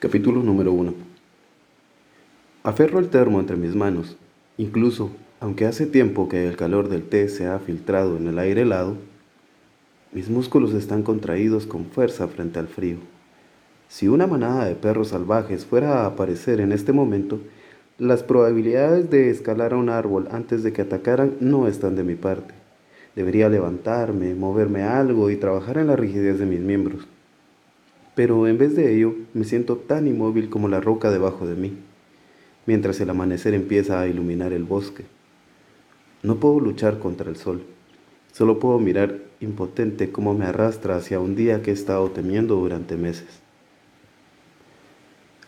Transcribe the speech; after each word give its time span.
Capítulo 0.00 0.44
número 0.44 0.72
1 0.72 0.94
Aferro 2.62 3.00
el 3.00 3.08
termo 3.08 3.40
entre 3.40 3.56
mis 3.56 3.74
manos. 3.74 4.16
Incluso, 4.56 5.10
aunque 5.40 5.66
hace 5.66 5.86
tiempo 5.86 6.28
que 6.28 6.46
el 6.46 6.54
calor 6.56 6.88
del 6.88 7.02
té 7.02 7.28
se 7.28 7.48
ha 7.48 7.58
filtrado 7.58 8.16
en 8.16 8.28
el 8.28 8.38
aire 8.38 8.62
helado, 8.62 8.94
mis 10.12 10.30
músculos 10.30 10.72
están 10.72 11.02
contraídos 11.02 11.66
con 11.66 11.86
fuerza 11.86 12.28
frente 12.28 12.60
al 12.60 12.68
frío. 12.68 12.98
Si 13.88 14.06
una 14.06 14.28
manada 14.28 14.66
de 14.66 14.76
perros 14.76 15.08
salvajes 15.08 15.66
fuera 15.66 16.02
a 16.02 16.06
aparecer 16.06 16.60
en 16.60 16.70
este 16.70 16.92
momento, 16.92 17.40
las 17.98 18.22
probabilidades 18.22 19.10
de 19.10 19.30
escalar 19.30 19.72
a 19.72 19.78
un 19.78 19.88
árbol 19.88 20.28
antes 20.30 20.62
de 20.62 20.72
que 20.72 20.82
atacaran 20.82 21.34
no 21.40 21.66
están 21.66 21.96
de 21.96 22.04
mi 22.04 22.14
parte. 22.14 22.54
Debería 23.16 23.48
levantarme, 23.48 24.36
moverme 24.36 24.84
algo 24.84 25.28
y 25.28 25.34
trabajar 25.34 25.76
en 25.76 25.88
la 25.88 25.96
rigidez 25.96 26.38
de 26.38 26.46
mis 26.46 26.60
miembros 26.60 27.08
pero 28.18 28.48
en 28.48 28.58
vez 28.58 28.74
de 28.74 28.96
ello 28.96 29.14
me 29.32 29.44
siento 29.44 29.76
tan 29.76 30.08
inmóvil 30.08 30.50
como 30.50 30.66
la 30.66 30.80
roca 30.80 31.12
debajo 31.12 31.46
de 31.46 31.54
mí, 31.54 31.74
mientras 32.66 33.00
el 33.00 33.10
amanecer 33.10 33.54
empieza 33.54 34.00
a 34.00 34.08
iluminar 34.08 34.52
el 34.52 34.64
bosque. 34.64 35.04
No 36.24 36.40
puedo 36.40 36.58
luchar 36.58 36.98
contra 36.98 37.30
el 37.30 37.36
sol, 37.36 37.62
solo 38.32 38.58
puedo 38.58 38.80
mirar 38.80 39.20
impotente 39.38 40.10
cómo 40.10 40.34
me 40.34 40.46
arrastra 40.46 40.96
hacia 40.96 41.20
un 41.20 41.36
día 41.36 41.62
que 41.62 41.70
he 41.70 41.74
estado 41.74 42.10
temiendo 42.10 42.56
durante 42.56 42.96
meses. 42.96 43.40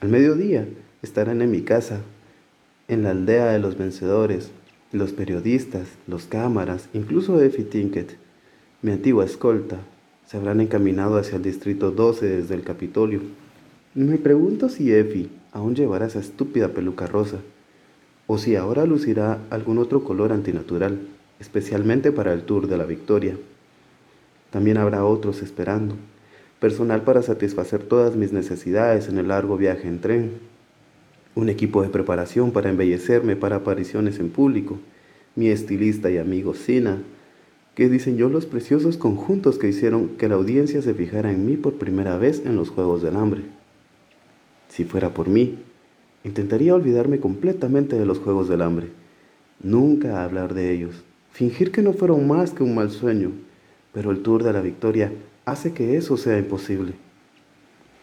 Al 0.00 0.08
mediodía 0.10 0.68
estarán 1.02 1.42
en 1.42 1.50
mi 1.50 1.62
casa, 1.62 2.02
en 2.86 3.02
la 3.02 3.10
aldea 3.10 3.46
de 3.46 3.58
los 3.58 3.76
vencedores, 3.78 4.52
los 4.92 5.10
periodistas, 5.10 5.88
los 6.06 6.26
cámaras, 6.26 6.88
incluso 6.92 7.42
Effie 7.42 7.64
Tinkett, 7.64 8.16
mi 8.80 8.92
antigua 8.92 9.24
escolta, 9.24 9.80
se 10.30 10.36
habrán 10.36 10.60
encaminado 10.60 11.18
hacia 11.18 11.38
el 11.38 11.42
distrito 11.42 11.90
12 11.90 12.24
desde 12.24 12.54
el 12.54 12.62
Capitolio. 12.62 13.20
Me 13.96 14.16
pregunto 14.16 14.68
si 14.68 14.92
Effie 14.92 15.28
aún 15.50 15.74
llevará 15.74 16.06
esa 16.06 16.20
estúpida 16.20 16.68
peluca 16.68 17.08
rosa, 17.08 17.38
o 18.28 18.38
si 18.38 18.54
ahora 18.54 18.86
lucirá 18.86 19.40
algún 19.50 19.78
otro 19.78 20.04
color 20.04 20.30
antinatural, 20.32 21.00
especialmente 21.40 22.12
para 22.12 22.32
el 22.32 22.42
Tour 22.42 22.68
de 22.68 22.76
la 22.76 22.84
Victoria. 22.84 23.36
También 24.50 24.76
habrá 24.76 25.04
otros 25.04 25.42
esperando, 25.42 25.96
personal 26.60 27.02
para 27.02 27.22
satisfacer 27.22 27.82
todas 27.82 28.14
mis 28.14 28.32
necesidades 28.32 29.08
en 29.08 29.18
el 29.18 29.26
largo 29.26 29.56
viaje 29.56 29.88
en 29.88 30.00
tren, 30.00 30.34
un 31.34 31.48
equipo 31.48 31.82
de 31.82 31.88
preparación 31.88 32.52
para 32.52 32.70
embellecerme 32.70 33.34
para 33.34 33.56
apariciones 33.56 34.20
en 34.20 34.30
público, 34.30 34.78
mi 35.34 35.48
estilista 35.48 36.08
y 36.08 36.18
amigo 36.18 36.54
Sina, 36.54 36.98
que 37.74 37.88
diseñó 37.88 38.28
los 38.28 38.46
preciosos 38.46 38.96
conjuntos 38.96 39.58
que 39.58 39.68
hicieron 39.68 40.08
que 40.10 40.28
la 40.28 40.34
audiencia 40.34 40.82
se 40.82 40.94
fijara 40.94 41.30
en 41.30 41.46
mí 41.46 41.56
por 41.56 41.74
primera 41.74 42.18
vez 42.18 42.42
en 42.44 42.56
los 42.56 42.70
Juegos 42.70 43.02
del 43.02 43.16
Hambre. 43.16 43.42
Si 44.68 44.84
fuera 44.84 45.14
por 45.14 45.28
mí, 45.28 45.58
intentaría 46.24 46.74
olvidarme 46.74 47.20
completamente 47.20 47.96
de 47.96 48.06
los 48.06 48.18
Juegos 48.18 48.48
del 48.48 48.62
Hambre, 48.62 48.88
nunca 49.62 50.24
hablar 50.24 50.54
de 50.54 50.72
ellos, 50.72 51.04
fingir 51.32 51.70
que 51.70 51.82
no 51.82 51.92
fueron 51.92 52.26
más 52.26 52.50
que 52.50 52.62
un 52.62 52.74
mal 52.74 52.90
sueño, 52.90 53.30
pero 53.92 54.10
el 54.10 54.22
Tour 54.22 54.42
de 54.42 54.52
la 54.52 54.60
Victoria 54.60 55.12
hace 55.44 55.72
que 55.72 55.96
eso 55.96 56.16
sea 56.16 56.38
imposible. 56.38 56.94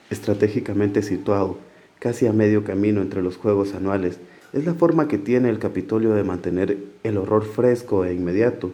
Estratégicamente 0.10 1.02
situado, 1.02 1.58
casi 2.00 2.26
a 2.28 2.34
medio 2.34 2.64
camino 2.64 3.02
entre 3.02 3.22
los 3.22 3.36
Juegos 3.36 3.74
anuales, 3.74 4.20
es 4.54 4.66
la 4.66 4.74
forma 4.74 5.10
que 5.10 5.18
tiene 5.18 5.50
el 5.50 5.60
Capitolio 5.60 6.14
de 6.14 6.24
mantener 6.24 6.78
el 7.04 7.18
horror 7.18 7.44
fresco 7.44 8.06
e 8.06 8.14
inmediato 8.14 8.74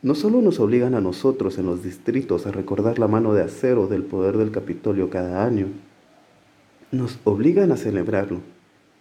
no 0.00 0.14
solo 0.14 0.40
nos 0.40 0.60
obligan 0.60 0.94
a 0.94 1.00
nosotros 1.00 1.58
en 1.58 1.66
los 1.66 1.82
distritos 1.82 2.46
a 2.46 2.52
recordar 2.52 2.98
la 2.98 3.08
mano 3.08 3.34
de 3.34 3.42
acero 3.42 3.88
del 3.88 4.04
poder 4.04 4.36
del 4.36 4.52
Capitolio 4.52 5.10
cada 5.10 5.44
año, 5.44 5.66
nos 6.92 7.18
obligan 7.24 7.72
a 7.72 7.76
celebrarlo. 7.76 8.40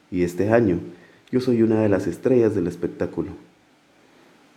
Y 0.09 0.23
este 0.23 0.49
año 0.51 0.79
yo 1.31 1.39
soy 1.39 1.61
una 1.61 1.81
de 1.81 1.89
las 1.89 2.07
estrellas 2.07 2.55
del 2.55 2.67
espectáculo. 2.67 3.31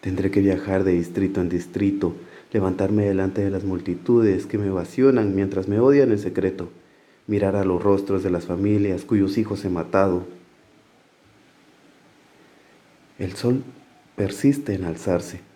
Tendré 0.01 0.31
que 0.31 0.41
viajar 0.41 0.83
de 0.85 0.93
distrito 0.93 1.43
en 1.43 1.51
distrito, 1.51 2.15
levantarme 2.53 3.05
delante 3.05 3.43
de 3.43 3.51
las 3.51 3.65
multitudes 3.65 4.47
que 4.47 4.57
me 4.57 4.71
ovacionan 4.71 5.35
mientras 5.35 5.69
me 5.69 5.79
odian 5.79 6.11
en 6.11 6.19
secreto, 6.19 6.71
mirar 7.27 7.55
a 7.55 7.65
los 7.65 7.83
rostros 7.83 8.23
de 8.23 8.31
las 8.31 8.47
familias 8.47 9.05
cuyos 9.05 9.37
hijos 9.37 9.63
he 9.67 9.69
matado. 9.69 10.25
El 13.19 13.33
sol 13.35 13.63
persiste 14.17 14.73
en 14.73 14.85
alzarse 14.85 15.50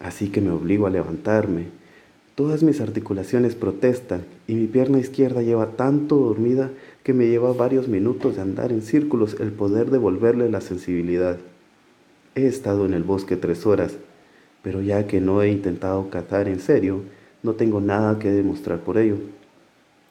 así 0.00 0.30
que 0.30 0.40
me 0.40 0.50
obligo 0.50 0.86
a 0.86 0.90
levantarme. 0.90 1.66
Todas 2.34 2.62
mis 2.62 2.80
articulaciones 2.80 3.54
protestan 3.54 4.22
y 4.48 4.54
mi 4.54 4.66
pierna 4.66 4.98
izquierda 4.98 5.42
lleva 5.42 5.72
tanto 5.76 6.16
dormida 6.16 6.70
que 7.04 7.12
me 7.12 7.28
lleva 7.28 7.52
varios 7.52 7.86
minutos 7.86 8.36
de 8.36 8.42
andar 8.42 8.72
en 8.72 8.82
círculos 8.82 9.36
el 9.40 9.52
poder 9.52 9.90
devolverle 9.90 10.50
la 10.50 10.60
sensibilidad. 10.60 11.38
He 12.34 12.46
estado 12.46 12.86
en 12.86 12.94
el 12.94 13.02
bosque 13.02 13.36
tres 13.36 13.66
horas, 13.66 13.96
pero 14.62 14.80
ya 14.80 15.06
que 15.06 15.20
no 15.20 15.42
he 15.42 15.50
intentado 15.50 16.08
cazar 16.08 16.48
en 16.48 16.60
serio, 16.60 17.02
no 17.42 17.54
tengo 17.54 17.80
nada 17.80 18.18
que 18.18 18.30
demostrar 18.30 18.80
por 18.80 18.96
ello. 18.96 19.16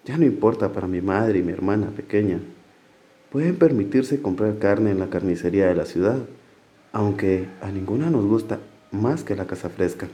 Ya 0.06 0.18
no 0.18 0.26
importa 0.26 0.72
para 0.72 0.88
mi 0.88 1.02
madre 1.02 1.40
y 1.40 1.44
mi 1.44 1.52
hermana 1.52 1.88
pequeña. 1.96 2.40
Pueden 3.32 3.56
permitirse 3.58 4.22
comprar 4.22 4.58
carne 4.60 4.92
en 4.92 5.00
la 5.00 5.10
carnicería 5.10 5.68
de 5.68 5.76
la 5.76 5.86
ciudad, 5.86 6.18
aunque 6.92 7.48
a 7.62 7.72
ninguna 7.72 8.10
nos 8.10 8.26
gusta 8.26 8.60
más 8.92 9.24
que 9.24 9.36
la 9.36 9.46
casa 9.46 9.70
fresca. 9.70 10.08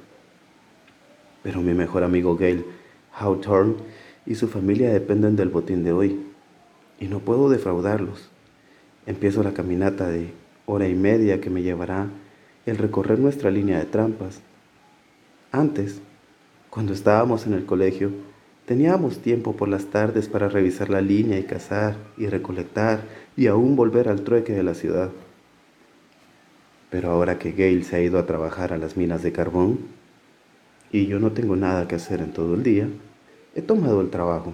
Pero 1.43 1.61
mi 1.61 1.73
mejor 1.73 2.03
amigo 2.03 2.35
Gail 2.35 2.65
Hawthorne 3.13 3.75
y 4.25 4.35
su 4.35 4.47
familia 4.47 4.91
dependen 4.91 5.35
del 5.35 5.49
botín 5.49 5.83
de 5.83 5.91
hoy, 5.91 6.19
y 6.99 7.07
no 7.07 7.19
puedo 7.19 7.49
defraudarlos. 7.49 8.29
Empiezo 9.05 9.43
la 9.43 9.53
caminata 9.53 10.07
de 10.07 10.33
hora 10.65 10.87
y 10.87 10.95
media 10.95 11.41
que 11.41 11.49
me 11.49 11.61
llevará 11.61 12.07
el 12.65 12.77
recorrer 12.77 13.19
nuestra 13.19 13.51
línea 13.51 13.77
de 13.77 13.85
trampas. 13.85 14.41
Antes, 15.51 16.01
cuando 16.69 16.93
estábamos 16.93 17.45
en 17.45 17.53
el 17.53 17.65
colegio, 17.65 18.11
teníamos 18.65 19.19
tiempo 19.19 19.55
por 19.55 19.69
las 19.69 19.85
tardes 19.85 20.27
para 20.27 20.49
revisar 20.49 20.89
la 20.89 21.01
línea 21.01 21.37
y 21.37 21.43
cazar 21.43 21.95
y 22.17 22.27
recolectar 22.27 23.03
y 23.37 23.47
aún 23.47 23.75
volver 23.75 24.09
al 24.09 24.23
trueque 24.23 24.53
de 24.53 24.63
la 24.63 24.73
ciudad. 24.73 25.11
Pero 26.95 27.11
ahora 27.11 27.37
que 27.37 27.51
Gail 27.51 27.83
se 27.83 27.97
ha 27.97 28.01
ido 28.01 28.17
a 28.17 28.25
trabajar 28.25 28.71
a 28.71 28.77
las 28.77 28.95
minas 28.95 29.21
de 29.21 29.33
carbón 29.33 29.79
y 30.93 31.07
yo 31.07 31.19
no 31.19 31.33
tengo 31.33 31.57
nada 31.57 31.89
que 31.89 31.95
hacer 31.95 32.21
en 32.21 32.31
todo 32.31 32.55
el 32.55 32.63
día, 32.63 32.87
he 33.53 33.61
tomado 33.61 33.99
el 33.99 34.09
trabajo. 34.09 34.53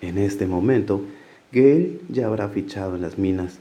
En 0.00 0.16
este 0.16 0.46
momento, 0.46 1.04
Gail 1.50 2.00
ya 2.08 2.28
habrá 2.28 2.48
fichado 2.50 2.94
en 2.94 3.02
las 3.02 3.18
minas, 3.18 3.58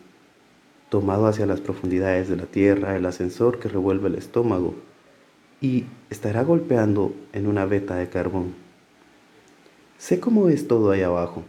tomado 0.89 1.25
hacia 1.25 1.47
las 1.47 1.61
profundidades 1.61 2.29
de 2.29 2.35
la 2.35 2.45
tierra 2.45 2.95
el 2.95 3.07
ascensor 3.07 3.57
que 3.57 3.69
revuelve 3.69 4.09
el 4.09 4.13
estómago 4.13 4.75
y 5.61 5.85
estará 6.11 6.43
golpeando 6.43 7.15
en 7.33 7.47
una 7.47 7.65
veta 7.65 7.95
de 7.95 8.07
carbón. 8.07 8.53
Sé 9.97 10.19
cómo 10.19 10.47
es 10.47 10.67
todo 10.67 10.91
ahí 10.91 11.01
abajo. 11.01 11.43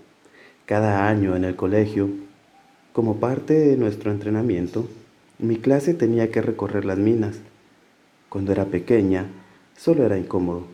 Cada 0.65 1.06
año 1.06 1.37
en 1.37 1.44
el 1.44 1.54
colegio, 1.54 2.09
como 2.94 3.20
parte 3.20 3.53
de 3.53 3.76
nuestro 3.76 4.10
entrenamiento, 4.10 4.88
mi 5.43 5.56
clase 5.56 5.95
tenía 5.95 6.31
que 6.31 6.43
recorrer 6.43 6.84
las 6.84 6.99
minas. 6.99 7.39
Cuando 8.28 8.53
era 8.53 8.67
pequeña, 8.67 9.27
solo 9.77 10.05
era 10.05 10.19
incómodo. 10.19 10.67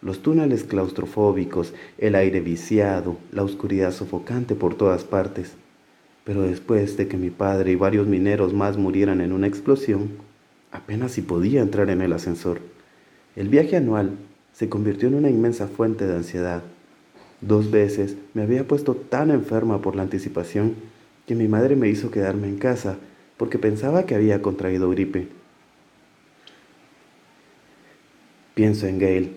Los 0.00 0.22
túneles 0.22 0.64
claustrofóbicos, 0.64 1.74
el 1.98 2.14
aire 2.14 2.40
viciado, 2.40 3.18
la 3.32 3.42
oscuridad 3.42 3.92
sofocante 3.92 4.54
por 4.54 4.74
todas 4.74 5.04
partes. 5.04 5.54
Pero 6.24 6.42
después 6.42 6.96
de 6.96 7.08
que 7.08 7.16
mi 7.16 7.30
padre 7.30 7.72
y 7.72 7.76
varios 7.76 8.06
mineros 8.06 8.54
más 8.54 8.76
murieran 8.76 9.20
en 9.20 9.32
una 9.32 9.46
explosión, 9.46 10.10
apenas 10.72 11.12
si 11.12 11.22
podía 11.22 11.60
entrar 11.60 11.90
en 11.90 12.00
el 12.00 12.12
ascensor. 12.12 12.60
El 13.36 13.48
viaje 13.48 13.76
anual 13.76 14.12
se 14.52 14.68
convirtió 14.68 15.08
en 15.08 15.14
una 15.14 15.30
inmensa 15.30 15.68
fuente 15.68 16.06
de 16.06 16.16
ansiedad. 16.16 16.62
Dos 17.40 17.70
veces 17.70 18.16
me 18.34 18.42
había 18.42 18.66
puesto 18.66 18.94
tan 18.94 19.30
enferma 19.30 19.82
por 19.82 19.96
la 19.96 20.02
anticipación 20.02 20.74
que 21.26 21.34
mi 21.34 21.46
madre 21.46 21.76
me 21.76 21.88
hizo 21.88 22.10
quedarme 22.10 22.48
en 22.48 22.58
casa 22.58 22.98
porque 23.38 23.58
pensaba 23.58 24.04
que 24.04 24.14
había 24.14 24.42
contraído 24.42 24.90
gripe. 24.90 25.28
Pienso 28.54 28.86
en 28.88 28.98
Gail, 28.98 29.32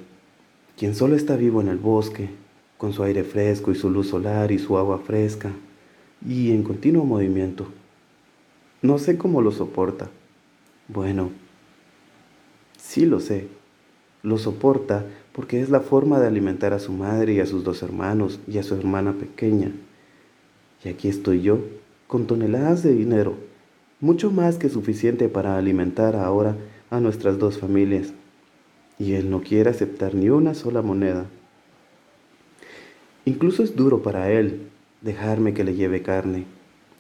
quien 0.76 0.96
solo 0.96 1.16
está 1.16 1.36
vivo 1.38 1.62
en 1.62 1.68
el 1.68 1.78
bosque, 1.78 2.30
con 2.78 2.92
su 2.92 3.04
aire 3.04 3.24
fresco 3.24 3.72
y 3.72 3.76
su 3.76 3.92
luz 3.92 4.10
solar 4.10 4.52
y 4.52 4.58
su 4.58 4.78
agua 4.78 4.98
fresca, 4.98 5.52
y 6.28 6.52
en 6.52 6.64
continuo 6.64 7.06
movimiento. 7.06 7.68
No 8.82 8.98
sé 8.98 9.20
cómo 9.20 9.44
lo 9.44 9.52
soporta. 9.52 10.10
Bueno, 10.88 11.30
sí 12.78 13.06
lo 13.06 13.20
sé. 13.20 13.48
Lo 14.24 14.40
soporta 14.40 15.06
porque 15.34 15.62
es 15.62 15.70
la 15.70 15.82
forma 15.82 16.20
de 16.20 16.28
alimentar 16.28 16.74
a 16.74 16.80
su 16.80 16.92
madre 16.92 17.34
y 17.34 17.40
a 17.40 17.46
sus 17.46 17.64
dos 17.64 17.84
hermanos 17.84 18.40
y 18.48 18.58
a 18.58 18.64
su 18.64 18.76
hermana 18.76 19.14
pequeña. 19.14 19.72
Y 20.84 20.90
aquí 20.90 21.08
estoy 21.08 21.44
yo, 21.44 21.60
con 22.08 22.26
toneladas 22.26 22.82
de 22.82 22.94
dinero 22.94 23.51
mucho 24.02 24.32
más 24.32 24.58
que 24.58 24.68
suficiente 24.68 25.30
para 25.30 25.58
alimentar 25.58 26.16
ahora 26.16 26.58
a 26.90 27.00
nuestras 27.00 27.38
dos 27.38 27.60
familias, 27.60 28.14
y 28.98 29.14
él 29.14 29.30
no 29.30 29.42
quiere 29.42 29.70
aceptar 29.70 30.16
ni 30.16 30.30
una 30.30 30.56
sola 30.56 30.82
moneda. 30.82 31.28
Incluso 33.26 33.62
es 33.62 33.76
duro 33.76 34.02
para 34.02 34.32
él 34.32 34.68
dejarme 35.02 35.54
que 35.54 35.64
le 35.64 35.76
lleve 35.76 36.02
carne, 36.02 36.46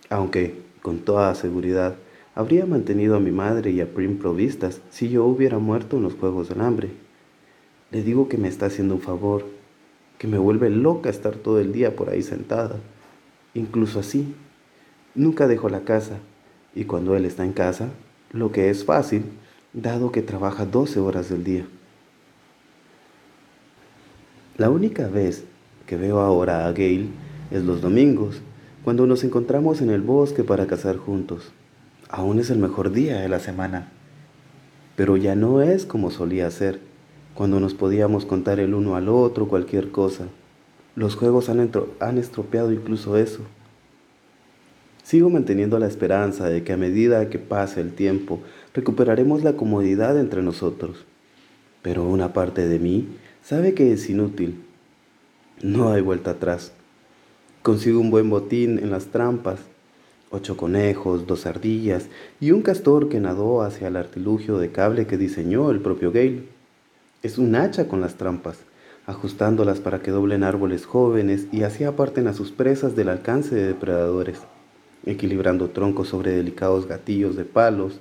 aunque, 0.09 0.61
con 0.83 0.99
toda 0.99 1.33
seguridad, 1.33 1.95
habría 2.35 2.67
mantenido 2.67 3.15
a 3.15 3.19
mi 3.19 3.31
madre 3.31 3.71
y 3.71 3.81
a 3.81 3.91
Prim 3.91 4.19
provistas 4.19 4.81
si 4.91 5.09
yo 5.09 5.25
hubiera 5.25 5.57
muerto 5.57 5.97
en 5.97 6.03
los 6.03 6.13
Juegos 6.13 6.49
del 6.49 6.61
Hambre. 6.61 6.89
Le 7.89 8.03
digo 8.03 8.29
que 8.29 8.37
me 8.37 8.47
está 8.47 8.67
haciendo 8.67 8.93
un 8.93 9.01
favor, 9.01 9.45
que 10.19 10.27
me 10.27 10.37
vuelve 10.37 10.69
loca 10.69 11.09
estar 11.09 11.35
todo 11.35 11.59
el 11.59 11.73
día 11.73 11.95
por 11.95 12.11
ahí 12.11 12.21
sentada. 12.21 12.77
Incluso 13.55 13.99
así, 13.99 14.35
nunca 15.15 15.47
dejo 15.47 15.67
la 15.67 15.81
casa, 15.81 16.19
y 16.73 16.85
cuando 16.85 17.15
él 17.15 17.25
está 17.25 17.43
en 17.43 17.53
casa, 17.53 17.89
lo 18.31 18.51
que 18.51 18.69
es 18.69 18.85
fácil, 18.85 19.25
dado 19.73 20.11
que 20.11 20.21
trabaja 20.21 20.65
12 20.65 20.99
horas 20.99 21.29
del 21.29 21.43
día. 21.43 21.65
La 24.57 24.69
única 24.69 25.07
vez 25.07 25.43
que 25.85 25.95
veo 25.95 26.19
ahora 26.19 26.67
a 26.67 26.71
Gail 26.71 27.09
es 27.51 27.63
los 27.63 27.81
domingos, 27.81 28.41
cuando 28.83 29.05
nos 29.05 29.23
encontramos 29.23 29.81
en 29.81 29.89
el 29.89 30.01
bosque 30.01 30.43
para 30.43 30.67
cazar 30.67 30.97
juntos. 30.97 31.51
Aún 32.09 32.39
es 32.39 32.49
el 32.49 32.57
mejor 32.57 32.91
día 32.91 33.19
de 33.21 33.29
la 33.29 33.39
semana, 33.39 33.89
pero 34.95 35.17
ya 35.17 35.35
no 35.35 35.61
es 35.61 35.85
como 35.85 36.11
solía 36.11 36.49
ser, 36.51 36.79
cuando 37.33 37.59
nos 37.59 37.73
podíamos 37.73 38.25
contar 38.25 38.59
el 38.59 38.73
uno 38.73 38.95
al 38.95 39.09
otro 39.09 39.47
cualquier 39.47 39.91
cosa. 39.91 40.25
Los 40.95 41.15
juegos 41.15 41.49
han, 41.49 41.71
han 41.99 42.17
estropeado 42.17 42.71
incluso 42.73 43.17
eso. 43.17 43.41
Sigo 45.03 45.29
manteniendo 45.29 45.79
la 45.79 45.87
esperanza 45.87 46.47
de 46.49 46.63
que 46.63 46.73
a 46.73 46.77
medida 46.77 47.29
que 47.29 47.39
pase 47.39 47.81
el 47.81 47.93
tiempo 47.93 48.39
recuperaremos 48.73 49.43
la 49.43 49.53
comodidad 49.53 50.19
entre 50.19 50.41
nosotros. 50.41 51.05
Pero 51.81 52.05
una 52.05 52.33
parte 52.33 52.67
de 52.67 52.79
mí 52.79 53.07
sabe 53.43 53.73
que 53.73 53.91
es 53.93 54.09
inútil. 54.09 54.63
No 55.61 55.91
hay 55.91 56.01
vuelta 56.01 56.31
atrás. 56.31 56.71
Consigo 57.63 57.99
un 57.99 58.11
buen 58.11 58.29
botín 58.29 58.79
en 58.79 58.91
las 58.91 59.07
trampas, 59.07 59.59
ocho 60.31 60.57
conejos, 60.57 61.27
dos 61.27 61.45
ardillas 61.45 62.07
y 62.39 62.51
un 62.51 62.61
castor 62.61 63.09
que 63.09 63.19
nadó 63.19 63.61
hacia 63.61 63.87
el 63.87 63.97
artilugio 63.97 64.57
de 64.57 64.71
cable 64.71 65.05
que 65.05 65.17
diseñó 65.17 65.71
el 65.71 65.79
propio 65.79 66.11
Gale. 66.11 66.45
Es 67.21 67.37
un 67.37 67.55
hacha 67.55 67.87
con 67.87 68.01
las 68.01 68.15
trampas, 68.15 68.57
ajustándolas 69.05 69.79
para 69.79 70.01
que 70.01 70.11
doblen 70.11 70.43
árboles 70.43 70.85
jóvenes 70.85 71.47
y 71.51 71.63
así 71.63 71.83
aparten 71.83 72.27
a 72.27 72.33
sus 72.33 72.51
presas 72.51 72.95
del 72.95 73.09
alcance 73.09 73.53
de 73.53 73.67
depredadores, 73.67 74.39
equilibrando 75.05 75.69
troncos 75.69 76.09
sobre 76.09 76.31
delicados 76.31 76.87
gatillos 76.87 77.35
de 77.35 77.45
palos, 77.45 77.99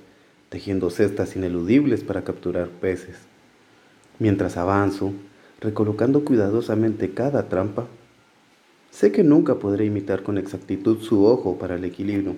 tejiendo 0.49 0.89
cestas 0.89 1.35
ineludibles 1.35 2.03
para 2.03 2.23
capturar 2.23 2.69
peces. 2.69 3.17
Mientras 4.19 4.57
avanzo, 4.57 5.13
recolocando 5.59 6.23
cuidadosamente 6.23 7.13
cada 7.13 7.49
trampa, 7.49 7.87
Sé 8.91 9.13
que 9.13 9.23
nunca 9.23 9.55
podré 9.55 9.85
imitar 9.85 10.21
con 10.21 10.37
exactitud 10.37 10.99
su 10.99 11.25
ojo 11.25 11.57
para 11.57 11.75
el 11.75 11.85
equilibrio, 11.85 12.35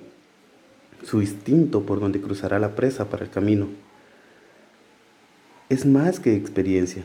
su 1.04 1.20
instinto 1.20 1.82
por 1.82 2.00
donde 2.00 2.22
cruzará 2.22 2.60
la 2.60 2.76
presa 2.76 3.10
para 3.10 3.26
el 3.26 3.32
camino. 3.32 3.68
Es 5.68 5.88
más 5.88 6.20
que 6.20 6.36
experiencia, 6.36 7.04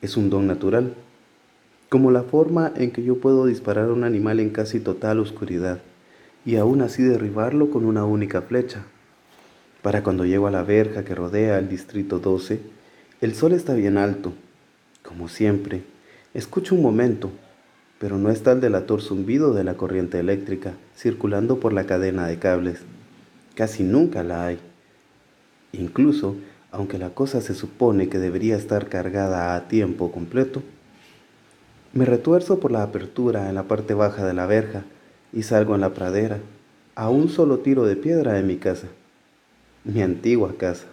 es 0.00 0.16
un 0.16 0.30
don 0.30 0.46
natural, 0.46 0.94
como 1.88 2.12
la 2.12 2.22
forma 2.22 2.72
en 2.76 2.92
que 2.92 3.02
yo 3.02 3.18
puedo 3.18 3.46
disparar 3.46 3.86
a 3.86 3.92
un 3.92 4.04
animal 4.04 4.38
en 4.38 4.50
casi 4.50 4.78
total 4.78 5.18
oscuridad 5.18 5.80
y 6.48 6.56
aún 6.56 6.80
así 6.80 7.02
derribarlo 7.02 7.68
con 7.68 7.84
una 7.84 8.06
única 8.06 8.40
flecha. 8.40 8.86
Para 9.82 10.02
cuando 10.02 10.24
llego 10.24 10.46
a 10.46 10.50
la 10.50 10.62
verja 10.62 11.04
que 11.04 11.14
rodea 11.14 11.58
el 11.58 11.68
distrito 11.68 12.20
12, 12.20 12.58
el 13.20 13.34
sol 13.34 13.52
está 13.52 13.74
bien 13.74 13.98
alto. 13.98 14.32
Como 15.02 15.28
siempre, 15.28 15.82
escucho 16.32 16.74
un 16.74 16.80
momento 16.80 17.30
pero 17.98 18.16
no 18.16 18.30
está 18.30 18.52
el 18.52 18.62
delator 18.62 19.02
zumbido 19.02 19.52
de 19.52 19.62
la 19.62 19.74
corriente 19.74 20.20
eléctrica 20.20 20.72
circulando 20.96 21.60
por 21.60 21.74
la 21.74 21.84
cadena 21.84 22.26
de 22.26 22.38
cables. 22.38 22.80
Casi 23.54 23.82
nunca 23.82 24.22
la 24.22 24.46
hay. 24.46 24.58
Incluso, 25.72 26.36
aunque 26.70 26.96
la 26.96 27.10
cosa 27.10 27.42
se 27.42 27.54
supone 27.54 28.08
que 28.08 28.18
debería 28.18 28.56
estar 28.56 28.88
cargada 28.88 29.54
a 29.54 29.68
tiempo 29.68 30.12
completo, 30.12 30.62
me 31.92 32.06
retuerzo 32.06 32.58
por 32.58 32.70
la 32.70 32.84
apertura 32.84 33.50
en 33.50 33.54
la 33.54 33.64
parte 33.64 33.92
baja 33.92 34.24
de 34.24 34.32
la 34.32 34.46
verja 34.46 34.84
y 35.32 35.42
salgo 35.42 35.74
en 35.74 35.80
la 35.80 35.94
pradera, 35.94 36.38
a 36.94 37.10
un 37.10 37.28
solo 37.28 37.58
tiro 37.58 37.84
de 37.84 37.96
piedra 37.96 38.32
de 38.32 38.42
mi 38.42 38.56
casa, 38.56 38.88
mi 39.84 40.02
antigua 40.02 40.54
casa. 40.56 40.86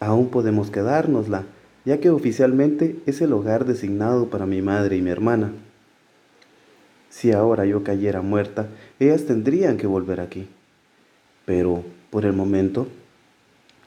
Aún 0.00 0.30
podemos 0.30 0.70
quedárnosla 0.70 1.44
ya 1.84 2.00
que 2.00 2.10
oficialmente 2.10 2.96
es 3.06 3.20
el 3.20 3.32
hogar 3.32 3.66
designado 3.66 4.28
para 4.30 4.46
mi 4.46 4.62
madre 4.62 4.96
y 4.96 5.02
mi 5.02 5.10
hermana. 5.10 5.52
Si 7.10 7.32
ahora 7.32 7.64
yo 7.66 7.84
cayera 7.84 8.22
muerta, 8.22 8.68
ellas 8.98 9.26
tendrían 9.26 9.76
que 9.76 9.86
volver 9.86 10.20
aquí. 10.20 10.48
Pero, 11.44 11.84
por 12.10 12.24
el 12.24 12.32
momento, 12.32 12.88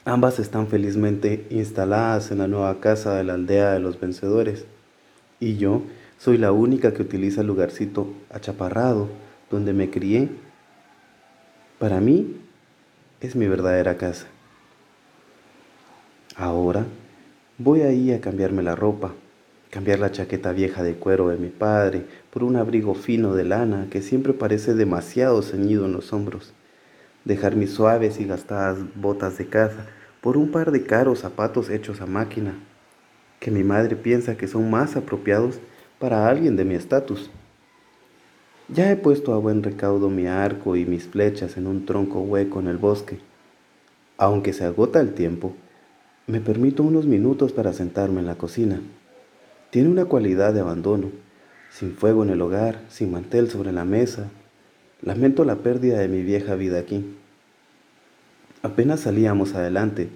ambas 0.05 0.39
están 0.39 0.67
felizmente 0.67 1.45
instaladas 1.49 2.31
en 2.31 2.37
la 2.37 2.47
nueva 2.47 2.79
casa 2.79 3.15
de 3.15 3.23
la 3.23 3.33
aldea 3.33 3.71
de 3.71 3.79
los 3.79 3.99
vencedores. 3.99 4.65
Y 5.39 5.57
yo 5.57 5.81
soy 6.17 6.37
la 6.37 6.51
única 6.51 6.93
que 6.93 7.01
utiliza 7.01 7.41
el 7.41 7.47
lugarcito 7.47 8.13
achaparrado 8.29 9.09
donde 9.49 9.73
me 9.73 9.89
crié. 9.89 10.29
Para 11.79 11.99
mí, 11.99 12.37
es 13.21 13.35
mi 13.35 13.47
verdadera 13.47 13.97
casa. 13.97 14.27
Ahora, 16.35 16.85
Voy 17.59 17.81
ahí 17.81 18.13
a 18.13 18.21
cambiarme 18.21 18.61
la 18.61 18.75
ropa, 18.75 19.13
cambiar 19.71 19.97
la 19.97 20.11
chaqueta 20.11 20.51
vieja 20.51 20.83
de 20.83 20.93
cuero 20.93 21.29
de 21.29 21.37
mi 21.37 21.49
padre 21.49 22.05
por 22.29 22.43
un 22.43 22.55
abrigo 22.55 22.93
fino 22.93 23.33
de 23.33 23.45
lana 23.45 23.87
que 23.89 24.03
siempre 24.03 24.33
parece 24.33 24.75
demasiado 24.75 25.41
ceñido 25.41 25.87
en 25.87 25.93
los 25.93 26.13
hombros, 26.13 26.53
dejar 27.25 27.55
mis 27.55 27.71
suaves 27.71 28.19
y 28.19 28.25
gastadas 28.25 28.77
botas 28.93 29.39
de 29.39 29.47
caza 29.47 29.87
por 30.21 30.37
un 30.37 30.51
par 30.51 30.69
de 30.69 30.83
caros 30.83 31.21
zapatos 31.21 31.71
hechos 31.71 31.99
a 31.99 32.05
máquina, 32.05 32.53
que 33.39 33.49
mi 33.49 33.63
madre 33.63 33.95
piensa 33.95 34.37
que 34.37 34.47
son 34.47 34.69
más 34.69 34.95
apropiados 34.95 35.59
para 35.99 36.29
alguien 36.29 36.55
de 36.55 36.65
mi 36.65 36.75
estatus. 36.75 37.29
Ya 38.69 38.91
he 38.91 38.95
puesto 38.95 39.33
a 39.33 39.37
buen 39.37 39.63
recaudo 39.63 40.09
mi 40.09 40.27
arco 40.27 40.75
y 40.75 40.85
mis 40.85 41.05
flechas 41.05 41.57
en 41.57 41.67
un 41.67 41.85
tronco 41.85 42.19
hueco 42.19 42.59
en 42.59 42.67
el 42.67 42.77
bosque. 42.77 43.19
Aunque 44.17 44.53
se 44.53 44.65
agota 44.65 44.99
el 44.99 45.13
tiempo, 45.13 45.55
me 46.27 46.41
permito 46.41 46.83
unos 46.83 47.05
minutos 47.05 47.53
para 47.53 47.73
sentarme 47.73 48.19
en 48.19 48.27
la 48.27 48.35
cocina. 48.35 48.81
Tiene 49.69 49.89
una 49.89 50.05
cualidad 50.05 50.53
de 50.53 50.59
abandono, 50.59 51.11
sin 51.71 51.93
fuego 51.93 52.23
en 52.23 52.29
el 52.29 52.41
hogar, 52.41 52.81
sin 52.89 53.11
mantel 53.11 53.49
sobre 53.49 53.71
la 53.71 53.85
mesa. 53.85 54.27
Lamento 55.01 55.45
la 55.45 55.55
pérdida 55.57 55.99
de 55.99 56.07
mi 56.09 56.21
vieja 56.21 56.55
vida 56.55 56.79
aquí. 56.79 57.05
Apenas 58.61 59.01
salíamos 59.01 59.55
adelante, 59.55 60.09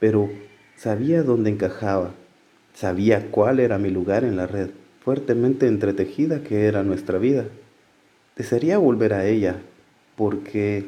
pero 0.00 0.30
sabía 0.76 1.22
dónde 1.22 1.50
encajaba, 1.50 2.10
sabía 2.74 3.30
cuál 3.30 3.60
era 3.60 3.78
mi 3.78 3.90
lugar 3.90 4.24
en 4.24 4.36
la 4.36 4.46
red, 4.46 4.70
fuertemente 5.04 5.66
entretejida 5.66 6.42
que 6.44 6.66
era 6.66 6.84
nuestra 6.84 7.18
vida. 7.18 7.44
Desearía 8.36 8.78
volver 8.78 9.14
a 9.14 9.26
ella, 9.26 9.56
porque, 10.16 10.84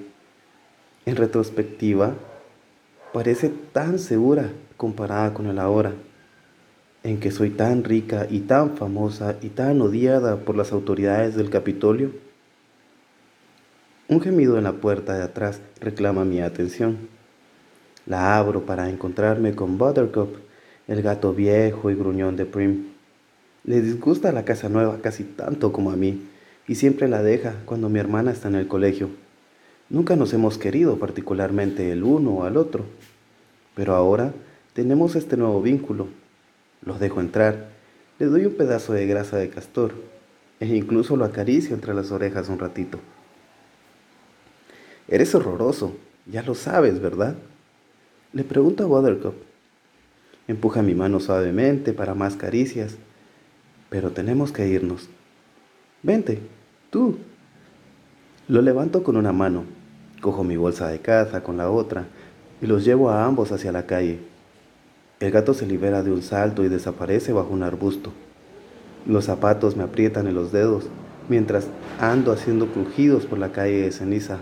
en 1.05 1.17
retrospectiva, 1.17 2.15
parece 3.13 3.51
tan 3.73 3.99
segura 3.99 4.51
comparada 4.77 5.35
con 5.35 5.47
el 5.47 5.59
ahora, 5.59 5.93
en 7.03 7.19
que 7.19 7.33
soy 7.33 7.51
tan 7.51 7.83
rica 7.83 8.27
y 8.31 8.41
tan 8.41 8.77
famosa 8.77 9.37
y 9.43 9.49
tan 9.49 9.81
odiada 9.81 10.37
por 10.37 10.57
las 10.57 10.73
autoridades 10.73 11.35
del 11.35 11.51
Capitolio? 11.51 12.13
Un 14.09 14.21
gemido 14.21 14.59
en 14.59 14.65
la 14.65 14.73
puerta 14.75 15.17
de 15.17 15.23
atrás 15.23 15.61
reclama 15.81 16.25
mi 16.25 16.41
atención. 16.41 17.09
La 18.07 18.39
abro 18.39 18.65
para 18.65 18.89
encontrarme 18.89 19.55
con 19.55 19.77
Buttercup, 19.77 20.37
el 20.87 21.03
gato 21.03 21.33
viejo 21.33 21.91
y 21.91 21.95
gruñón 21.95 22.37
de 22.37 22.47
Prim. 22.47 22.94
Le 23.65 23.81
disgusta 23.81 24.31
la 24.31 24.45
casa 24.45 24.69
nueva 24.69 24.99
casi 25.01 25.25
tanto 25.25 25.73
como 25.73 25.91
a 25.91 25.97
mí, 25.97 26.29
y 26.69 26.75
siempre 26.75 27.09
la 27.09 27.23
deja 27.23 27.55
cuando 27.65 27.89
mi 27.89 27.99
hermana 27.99 28.31
está 28.31 28.49
en 28.49 28.57
el 28.57 28.69
colegio. 28.69 29.09
Nunca 29.89 30.17
nos 30.17 30.33
hemos 30.35 30.59
querido 30.59 30.99
particularmente 30.99 31.91
el 31.91 32.05
uno 32.05 32.45
al 32.45 32.57
otro, 32.59 32.85
pero 33.75 33.95
ahora 33.95 34.33
tenemos 34.75 35.17
este 35.17 35.37
nuevo 35.37 35.63
vínculo. 35.63 36.09
Los 36.85 37.01
dejo 37.01 37.21
entrar, 37.21 37.71
le 38.19 38.27
doy 38.27 38.45
un 38.45 38.55
pedazo 38.55 38.93
de 38.93 39.07
grasa 39.07 39.39
de 39.39 39.49
castor 39.49 39.95
e 40.61 40.67
incluso 40.67 41.17
lo 41.17 41.25
acaricio 41.25 41.75
entre 41.75 41.95
las 41.95 42.11
orejas 42.13 42.49
un 42.49 42.59
ratito. 42.59 42.99
Eres 45.09 45.35
horroroso, 45.35 45.97
ya 46.27 46.43
lo 46.43 46.55
sabes, 46.55 47.01
¿verdad? 47.01 47.35
Le 48.33 48.45
pregunto 48.45 48.85
a 48.85 48.87
Buttercup. 48.87 49.35
Empuja 50.49 50.83
mi 50.83 50.95
mano 50.95 51.21
suavemente 51.21 51.93
para 51.93 52.15
más 52.15 52.37
caricias, 52.37 52.97
pero 53.95 54.11
tenemos 54.11 54.51
que 54.51 54.67
irnos. 54.67 55.09
Vente, 56.03 56.41
tú, 56.91 57.17
lo 58.49 58.61
levanto 58.61 59.05
con 59.05 59.17
una 59.17 59.33
mano, 59.33 59.67
cojo 60.21 60.43
mi 60.43 60.57
bolsa 60.57 60.89
de 60.89 60.99
caza 60.99 61.45
con 61.45 61.59
la 61.59 61.71
otra 61.71 62.09
y 62.61 62.67
los 62.67 62.85
llevo 62.85 63.11
a 63.11 63.25
ambos 63.25 63.53
hacia 63.53 63.71
la 63.71 63.87
calle. 63.87 64.19
El 65.21 65.31
gato 65.31 65.55
se 65.55 65.65
libera 65.65 66.03
de 66.03 66.11
un 66.11 66.23
salto 66.23 66.65
y 66.65 66.69
desaparece 66.69 67.33
bajo 67.33 67.51
un 67.51 67.63
arbusto. 67.63 68.13
Los 69.07 69.27
zapatos 69.27 69.77
me 69.77 69.85
aprietan 69.85 70.27
en 70.27 70.35
los 70.35 70.51
dedos 70.51 70.89
mientras 71.29 71.69
ando 72.01 72.33
haciendo 72.33 72.67
crujidos 72.73 73.27
por 73.27 73.39
la 73.39 73.53
calle 73.53 73.83
de 73.83 73.93
ceniza, 73.93 74.39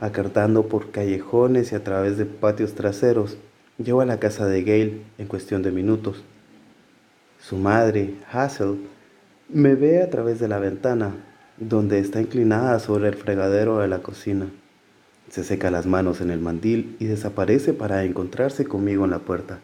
acartando 0.00 0.68
por 0.68 0.90
callejones 0.90 1.70
y 1.70 1.74
a 1.74 1.84
través 1.84 2.16
de 2.16 2.24
patios 2.24 2.72
traseros. 2.72 3.36
Llego 3.76 4.00
a 4.00 4.06
la 4.06 4.18
casa 4.18 4.46
de 4.46 4.62
Gail 4.62 5.04
en 5.18 5.26
cuestión 5.26 5.60
de 5.60 5.70
minutos. 5.70 6.24
Su 7.48 7.58
madre, 7.58 8.16
Hazel, 8.32 8.88
me 9.48 9.76
ve 9.76 10.02
a 10.02 10.10
través 10.10 10.40
de 10.40 10.48
la 10.48 10.58
ventana, 10.58 11.14
donde 11.58 12.00
está 12.00 12.20
inclinada 12.20 12.80
sobre 12.80 13.06
el 13.06 13.14
fregadero 13.14 13.78
de 13.78 13.86
la 13.86 14.00
cocina. 14.00 14.50
Se 15.30 15.44
seca 15.44 15.70
las 15.70 15.86
manos 15.86 16.20
en 16.20 16.32
el 16.32 16.40
mandil 16.40 16.96
y 16.98 17.04
desaparece 17.04 17.72
para 17.72 18.02
encontrarse 18.02 18.64
conmigo 18.64 19.04
en 19.04 19.12
la 19.12 19.20
puerta. 19.20 19.60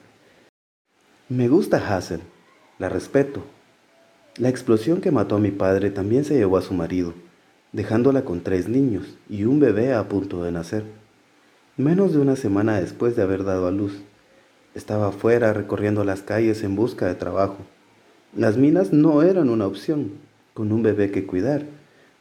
Me 1.29 1.49
gusta 1.49 1.79
Hazel, 1.79 2.21
la 2.79 2.89
respeto. 2.89 3.43
La 4.37 4.49
explosión 4.49 5.01
que 5.01 5.11
mató 5.11 5.35
a 5.35 5.41
mi 5.41 5.51
padre 5.51 5.91
también 5.91 6.25
se 6.25 6.37
llevó 6.37 6.59
a 6.59 6.63
su 6.63 6.75
marido, 6.75 7.15
dejándola 7.73 8.23
con 8.23 8.45
tres 8.45 8.69
niños 8.69 9.19
y 9.29 9.43
un 9.43 9.59
bebé 9.59 9.93
a 9.93 10.09
punto 10.09 10.45
de 10.45 10.53
nacer. 10.53 10.85
Menos 11.77 12.13
de 12.13 12.21
una 12.21 12.37
semana 12.37 12.81
después 12.81 13.17
de 13.17 13.23
haber 13.23 13.43
dado 13.43 13.67
a 13.67 13.73
luz, 13.73 14.05
estaba 14.75 15.09
afuera 15.09 15.53
recorriendo 15.53 16.05
las 16.05 16.23
calles 16.23 16.63
en 16.63 16.77
busca 16.77 17.07
de 17.07 17.15
trabajo. 17.15 17.59
Las 18.35 18.57
minas 18.57 18.93
no 18.93 19.23
eran 19.23 19.51
una 19.51 19.67
opción, 19.67 20.13
con 20.55 20.73
un 20.73 20.83
bebé 20.83 21.11
que 21.11 21.27
cuidar, 21.27 21.65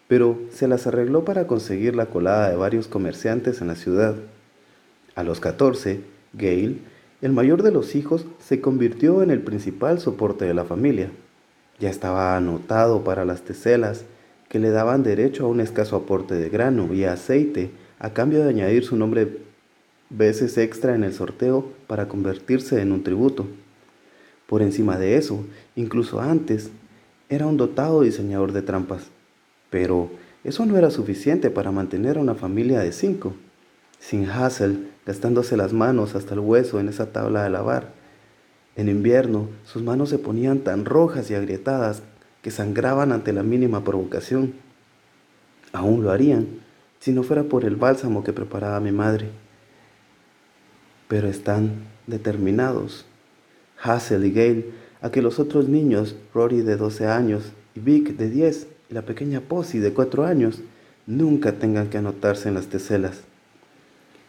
pero 0.07 0.37
se 0.51 0.67
las 0.67 0.87
arregló 0.87 1.23
para 1.23 1.47
conseguir 1.47 1.95
la 1.95 2.07
colada 2.07 2.49
de 2.49 2.57
varios 2.57 2.87
comerciantes 2.87 3.61
en 3.61 3.67
la 3.67 3.75
ciudad. 3.75 4.15
A 5.15 5.23
los 5.23 5.39
14, 5.39 6.01
Gail, 6.33 6.81
el 7.21 7.31
mayor 7.31 7.63
de 7.63 7.71
los 7.71 7.95
hijos, 7.95 8.25
se 8.39 8.59
convirtió 8.59 9.23
en 9.23 9.31
el 9.31 9.41
principal 9.41 9.99
soporte 9.99 10.45
de 10.45 10.53
la 10.53 10.65
familia. 10.65 11.11
Ya 11.79 11.89
estaba 11.89 12.35
anotado 12.35 13.03
para 13.03 13.25
las 13.25 13.43
teselas 13.43 14.03
que 14.49 14.59
le 14.59 14.71
daban 14.71 15.03
derecho 15.03 15.45
a 15.45 15.49
un 15.49 15.61
escaso 15.61 15.95
aporte 15.95 16.35
de 16.35 16.49
grano 16.49 16.93
y 16.93 17.05
aceite 17.05 17.71
a 17.99 18.11
cambio 18.11 18.43
de 18.43 18.49
añadir 18.49 18.83
su 18.83 18.97
nombre 18.97 19.37
veces 20.11 20.57
extra 20.57 20.95
en 20.95 21.03
el 21.03 21.13
sorteo 21.13 21.71
para 21.87 22.07
convertirse 22.07 22.81
en 22.81 22.91
un 22.91 23.03
tributo. 23.03 23.47
Por 24.47 24.61
encima 24.61 24.97
de 24.97 25.15
eso, 25.15 25.45
incluso 25.75 26.19
antes, 26.19 26.69
era 27.29 27.47
un 27.47 27.57
dotado 27.57 28.01
diseñador 28.01 28.51
de 28.51 28.61
trampas. 28.61 29.03
Pero 29.69 30.09
eso 30.43 30.65
no 30.65 30.77
era 30.77 30.91
suficiente 30.91 31.49
para 31.49 31.71
mantener 31.71 32.17
a 32.17 32.21
una 32.21 32.35
familia 32.35 32.79
de 32.79 32.91
cinco. 32.91 33.33
Sin 33.99 34.29
Hassel 34.29 34.89
gastándose 35.05 35.55
las 35.55 35.71
manos 35.71 36.15
hasta 36.15 36.33
el 36.33 36.41
hueso 36.41 36.79
en 36.79 36.89
esa 36.89 37.11
tabla 37.13 37.43
de 37.43 37.49
lavar. 37.49 37.93
En 38.75 38.89
invierno, 38.89 39.47
sus 39.65 39.81
manos 39.83 40.09
se 40.09 40.17
ponían 40.17 40.59
tan 40.59 40.85
rojas 40.85 41.29
y 41.31 41.35
agrietadas 41.35 42.03
que 42.41 42.51
sangraban 42.51 43.11
ante 43.11 43.33
la 43.33 43.43
mínima 43.43 43.83
provocación. 43.83 44.53
Aún 45.71 46.03
lo 46.03 46.11
harían 46.11 46.47
si 46.99 47.11
no 47.11 47.23
fuera 47.23 47.43
por 47.43 47.65
el 47.65 47.75
bálsamo 47.75 48.23
que 48.23 48.33
preparaba 48.33 48.79
mi 48.79 48.91
madre. 48.91 49.29
Pero 51.11 51.27
están 51.27 51.71
determinados, 52.07 53.05
Hassel 53.83 54.23
y 54.23 54.31
Gail, 54.31 54.71
a 55.01 55.11
que 55.11 55.21
los 55.21 55.39
otros 55.39 55.67
niños, 55.67 56.15
Rory 56.33 56.61
de 56.61 56.77
12 56.77 57.05
años 57.05 57.51
y 57.75 57.81
Vic 57.81 58.15
de 58.15 58.29
10, 58.29 58.67
y 58.89 58.93
la 58.93 59.01
pequeña 59.01 59.41
Posy 59.41 59.79
de 59.79 59.91
cuatro 59.91 60.23
años 60.23 60.61
nunca 61.05 61.59
tengan 61.59 61.89
que 61.89 61.97
anotarse 61.97 62.47
en 62.47 62.55
las 62.55 62.67
teselas. 62.67 63.23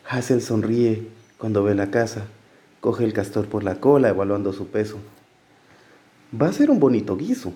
Hazel 0.09 0.43
sonríe 0.43 1.07
cuando 1.39 1.63
ve 1.63 1.77
la 1.77 1.93
casa, 1.93 2.25
coge 2.81 3.05
el 3.05 3.13
castor 3.13 3.47
por 3.47 3.63
la 3.63 3.77
cola 3.77 4.09
evaluando 4.09 4.53
su 4.53 4.67
peso. 4.67 4.99
Va 6.35 6.49
a 6.49 6.53
ser 6.53 6.69
un 6.69 6.81
bonito 6.81 7.17
guiso. 7.17 7.53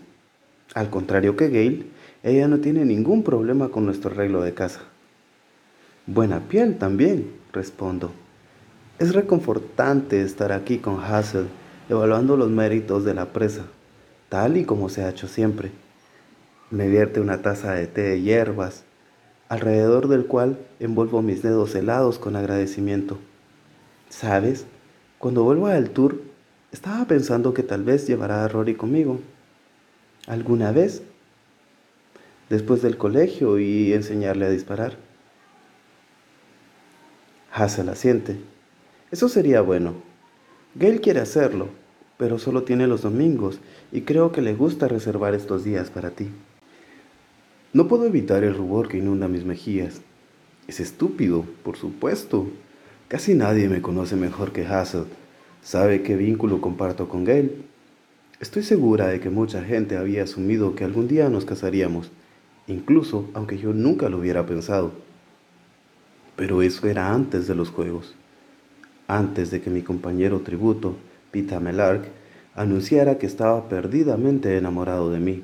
Al 0.72 0.88
contrario 0.88 1.34
que 1.34 1.48
Gail, 1.48 1.90
ella 2.22 2.46
no 2.46 2.60
tiene 2.60 2.84
ningún 2.84 3.24
problema 3.24 3.70
con 3.70 3.86
nuestro 3.86 4.12
arreglo 4.12 4.42
de 4.42 4.54
casa. 4.54 4.82
Buena 6.06 6.46
piel 6.46 6.78
también, 6.78 7.32
respondo. 7.52 8.12
Es 8.98 9.14
reconfortante 9.14 10.22
estar 10.22 10.52
aquí 10.52 10.78
con 10.78 11.04
Hazel, 11.04 11.48
evaluando 11.90 12.38
los 12.38 12.48
méritos 12.48 13.04
de 13.04 13.12
la 13.12 13.26
presa, 13.26 13.66
tal 14.30 14.56
y 14.56 14.64
como 14.64 14.88
se 14.88 15.04
ha 15.04 15.10
hecho 15.10 15.28
siempre. 15.28 15.70
Me 16.70 16.88
vierte 16.88 17.20
una 17.20 17.42
taza 17.42 17.74
de 17.74 17.86
té 17.88 18.00
de 18.00 18.22
hierbas, 18.22 18.84
alrededor 19.50 20.08
del 20.08 20.24
cual 20.24 20.58
envuelvo 20.80 21.20
mis 21.20 21.42
dedos 21.42 21.74
helados 21.74 22.18
con 22.18 22.36
agradecimiento. 22.36 23.18
¿Sabes? 24.08 24.64
Cuando 25.18 25.44
vuelva 25.44 25.74
del 25.74 25.90
tour, 25.90 26.22
estaba 26.72 27.04
pensando 27.04 27.52
que 27.52 27.62
tal 27.62 27.84
vez 27.84 28.06
llevará 28.06 28.44
a 28.44 28.48
Rory 28.48 28.76
conmigo. 28.76 29.20
¿Alguna 30.26 30.72
vez? 30.72 31.02
Después 32.48 32.80
del 32.80 32.96
colegio 32.96 33.58
y 33.58 33.92
enseñarle 33.92 34.46
a 34.46 34.50
disparar. 34.50 34.96
Hazel 37.52 37.90
asiente. 37.90 38.55
Eso 39.10 39.28
sería 39.28 39.60
bueno. 39.60 39.94
Gail 40.74 41.00
quiere 41.00 41.20
hacerlo, 41.20 41.68
pero 42.18 42.38
solo 42.38 42.64
tiene 42.64 42.86
los 42.86 43.02
domingos 43.02 43.60
y 43.92 44.02
creo 44.02 44.32
que 44.32 44.42
le 44.42 44.54
gusta 44.54 44.88
reservar 44.88 45.34
estos 45.34 45.64
días 45.64 45.90
para 45.90 46.10
ti. 46.10 46.28
No 47.72 47.88
puedo 47.88 48.06
evitar 48.06 48.42
el 48.42 48.54
rubor 48.54 48.88
que 48.88 48.98
inunda 48.98 49.28
mis 49.28 49.44
mejillas. 49.44 50.00
Es 50.66 50.80
estúpido, 50.80 51.44
por 51.62 51.76
supuesto. 51.76 52.48
Casi 53.08 53.34
nadie 53.34 53.68
me 53.68 53.82
conoce 53.82 54.16
mejor 54.16 54.52
que 54.52 54.66
Hazel. 54.66 55.04
Sabe 55.62 56.02
qué 56.02 56.16
vínculo 56.16 56.60
comparto 56.60 57.08
con 57.08 57.24
Gail. 57.24 57.64
Estoy 58.40 58.64
segura 58.64 59.06
de 59.06 59.20
que 59.20 59.30
mucha 59.30 59.62
gente 59.62 59.96
había 59.96 60.24
asumido 60.24 60.74
que 60.74 60.84
algún 60.84 61.08
día 61.08 61.28
nos 61.30 61.44
casaríamos, 61.44 62.10
incluso 62.66 63.30
aunque 63.34 63.56
yo 63.56 63.72
nunca 63.72 64.08
lo 64.08 64.18
hubiera 64.18 64.44
pensado. 64.46 64.92
Pero 66.34 66.60
eso 66.62 66.86
era 66.86 67.14
antes 67.14 67.46
de 67.46 67.54
los 67.54 67.70
juegos, 67.70 68.14
antes 69.08 69.50
de 69.50 69.60
que 69.60 69.70
mi 69.70 69.82
compañero 69.82 70.40
tributo, 70.40 70.96
Pita 71.30 71.60
Melark, 71.60 72.08
anunciara 72.54 73.18
que 73.18 73.26
estaba 73.26 73.68
perdidamente 73.68 74.56
enamorado 74.56 75.10
de 75.10 75.20
mí. 75.20 75.42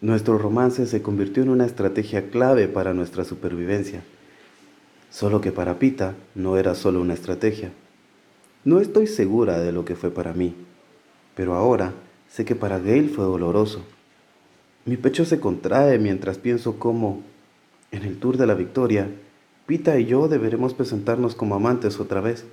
Nuestro 0.00 0.38
romance 0.38 0.86
se 0.86 1.02
convirtió 1.02 1.42
en 1.42 1.48
una 1.48 1.66
estrategia 1.66 2.30
clave 2.30 2.68
para 2.68 2.94
nuestra 2.94 3.24
supervivencia. 3.24 4.02
Solo 5.10 5.40
que 5.40 5.50
para 5.50 5.78
Pita 5.78 6.14
no 6.34 6.56
era 6.56 6.74
solo 6.74 7.00
una 7.00 7.14
estrategia. 7.14 7.72
No 8.64 8.80
estoy 8.80 9.06
segura 9.06 9.58
de 9.58 9.72
lo 9.72 9.84
que 9.84 9.96
fue 9.96 10.10
para 10.10 10.32
mí, 10.32 10.54
pero 11.34 11.54
ahora 11.54 11.94
sé 12.28 12.44
que 12.44 12.54
para 12.54 12.78
Gail 12.78 13.10
fue 13.10 13.24
doloroso. 13.24 13.84
Mi 14.84 14.96
pecho 14.96 15.24
se 15.24 15.40
contrae 15.40 15.98
mientras 15.98 16.38
pienso 16.38 16.78
cómo, 16.78 17.22
en 17.90 18.04
el 18.04 18.18
Tour 18.18 18.36
de 18.36 18.46
la 18.46 18.54
Victoria, 18.54 19.08
Pita 19.68 19.98
y 19.98 20.06
yo 20.06 20.28
deberemos 20.28 20.72
presentarnos 20.72 21.34
como 21.34 21.54
amantes 21.54 22.00
otra 22.00 22.22
vez. 22.22 22.46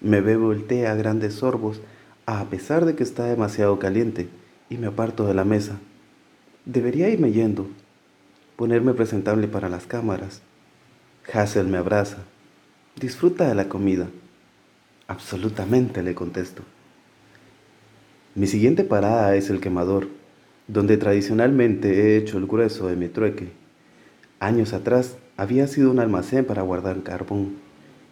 Me 0.00 0.22
bebo 0.22 0.50
el 0.52 0.66
té 0.66 0.86
a 0.86 0.94
grandes 0.94 1.34
sorbos, 1.34 1.82
a 2.24 2.42
pesar 2.46 2.86
de 2.86 2.94
que 2.94 3.02
está 3.02 3.26
demasiado 3.26 3.78
caliente 3.78 4.30
y 4.70 4.78
me 4.78 4.86
aparto 4.86 5.26
de 5.26 5.34
la 5.34 5.44
mesa. 5.44 5.78
Debería 6.64 7.10
irme 7.10 7.32
yendo, 7.32 7.68
ponerme 8.56 8.94
presentable 8.94 9.46
para 9.46 9.68
las 9.68 9.86
cámaras. 9.86 10.40
Hazel 11.30 11.66
me 11.66 11.76
abraza. 11.76 12.24
Disfruta 12.98 13.46
de 13.46 13.54
la 13.54 13.68
comida. 13.68 14.08
Absolutamente, 15.06 16.02
le 16.02 16.14
contesto. 16.14 16.62
Mi 18.34 18.46
siguiente 18.46 18.84
parada 18.84 19.36
es 19.36 19.50
el 19.50 19.60
quemador, 19.60 20.08
donde 20.66 20.96
tradicionalmente 20.96 21.92
he 21.92 22.16
hecho 22.16 22.38
el 22.38 22.46
grueso 22.46 22.86
de 22.86 22.96
mi 22.96 23.08
trueque. 23.08 23.65
Años 24.38 24.74
atrás 24.74 25.16
había 25.38 25.66
sido 25.66 25.90
un 25.90 25.98
almacén 25.98 26.44
para 26.44 26.60
guardar 26.60 27.02
carbón, 27.02 27.56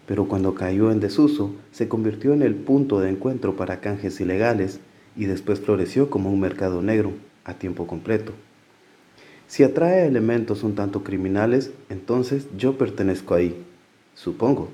pero 0.07 0.26
cuando 0.26 0.54
cayó 0.54 0.90
en 0.90 1.00
desuso 1.00 1.54
se 1.71 1.87
convirtió 1.87 2.33
en 2.33 2.40
el 2.40 2.54
punto 2.54 2.99
de 3.00 3.11
encuentro 3.11 3.57
para 3.57 3.81
canjes 3.81 4.21
ilegales 4.21 4.81
y 5.16 5.26
después 5.26 5.61
floreció 5.61 6.09
como 6.09 6.31
un 6.31 6.40
mercado 6.40 6.81
negro 6.81 7.12
a 7.45 7.54
tiempo 7.54 7.87
completo. 7.87 8.33
Si 9.47 9.64
atrae 9.64 10.07
elementos 10.07 10.62
un 10.62 10.75
tanto 10.75 11.04
criminales, 11.04 11.73
entonces 11.90 12.47
yo 12.57 12.78
pertenezco 12.78 13.35
ahí, 13.35 13.62
supongo. 14.14 14.71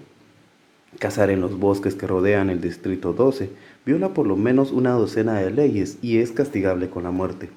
Cazar 1.01 1.31
en 1.31 1.41
los 1.41 1.59
bosques 1.59 1.97
que 1.97 2.07
rodean 2.07 2.49
el 2.51 2.61
Distrito 2.61 3.13
12 3.13 3.51
viola 3.85 4.15
por 4.15 4.27
lo 4.27 4.37
menos 4.37 4.71
una 4.71 4.93
docena 4.93 5.41
de 5.41 5.51
leyes 5.51 5.99
y 6.01 6.19
es 6.19 6.31
castigable 6.31 6.91
con 6.91 7.03
la 7.03 7.11
muerte. 7.11 7.49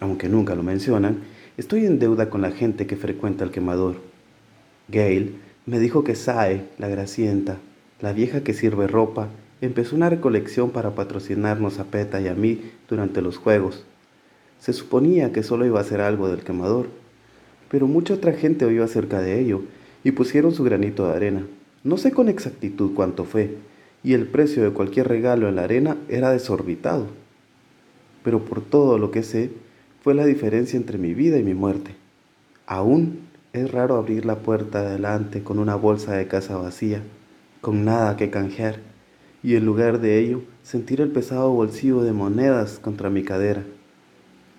Aunque 0.00 0.28
nunca 0.28 0.54
lo 0.54 0.62
mencionan, 0.62 1.22
estoy 1.56 1.86
en 1.86 1.98
deuda 1.98 2.30
con 2.30 2.42
la 2.42 2.50
gente 2.50 2.86
que 2.86 2.96
frecuenta 2.96 3.44
el 3.44 3.50
quemador. 3.50 3.96
Gail 4.88 5.36
me 5.66 5.78
dijo 5.78 6.04
que 6.04 6.14
Sae, 6.14 6.64
la 6.78 6.88
gracienta, 6.88 7.58
la 8.00 8.12
vieja 8.12 8.42
que 8.42 8.54
sirve 8.54 8.86
ropa, 8.86 9.28
empezó 9.60 9.96
una 9.96 10.10
recolección 10.10 10.70
para 10.70 10.94
patrocinarnos 10.94 11.78
a 11.78 11.84
Peta 11.84 12.20
y 12.20 12.28
a 12.28 12.34
mí 12.34 12.60
durante 12.88 13.22
los 13.22 13.38
juegos. 13.38 13.84
Se 14.58 14.72
suponía 14.72 15.32
que 15.32 15.42
solo 15.42 15.64
iba 15.64 15.80
a 15.80 15.84
ser 15.84 16.00
algo 16.00 16.28
del 16.28 16.42
quemador, 16.42 16.86
pero 17.70 17.86
mucha 17.86 18.14
otra 18.14 18.32
gente 18.32 18.64
oyó 18.64 18.84
acerca 18.84 19.20
de 19.20 19.40
ello 19.40 19.62
y 20.02 20.12
pusieron 20.12 20.52
su 20.52 20.64
granito 20.64 21.06
de 21.06 21.14
arena. 21.14 21.46
No 21.82 21.96
sé 21.96 22.12
con 22.12 22.28
exactitud 22.28 22.92
cuánto 22.94 23.24
fue, 23.24 23.56
y 24.02 24.12
el 24.12 24.26
precio 24.26 24.62
de 24.62 24.70
cualquier 24.70 25.08
regalo 25.08 25.48
en 25.48 25.56
la 25.56 25.64
arena 25.64 25.96
era 26.08 26.30
desorbitado. 26.30 27.06
pero 28.22 28.42
por 28.44 28.62
todo 28.62 28.96
lo 28.96 29.10
que 29.10 29.22
sé, 29.22 29.50
fue 30.04 30.12
la 30.12 30.26
diferencia 30.26 30.76
entre 30.76 30.98
mi 30.98 31.14
vida 31.14 31.38
y 31.38 31.42
mi 31.42 31.54
muerte. 31.54 31.94
Aún 32.66 33.20
es 33.54 33.72
raro 33.72 33.96
abrir 33.96 34.26
la 34.26 34.40
puerta 34.40 34.80
adelante 34.80 35.42
con 35.42 35.58
una 35.58 35.76
bolsa 35.76 36.12
de 36.12 36.28
casa 36.28 36.58
vacía, 36.58 37.02
con 37.62 37.86
nada 37.86 38.14
que 38.18 38.28
canjear, 38.28 38.80
y 39.42 39.56
en 39.56 39.64
lugar 39.64 40.00
de 40.00 40.18
ello 40.18 40.42
sentir 40.62 41.00
el 41.00 41.08
pesado 41.08 41.50
bolsillo 41.52 42.02
de 42.02 42.12
monedas 42.12 42.78
contra 42.78 43.08
mi 43.08 43.22
cadera. 43.22 43.64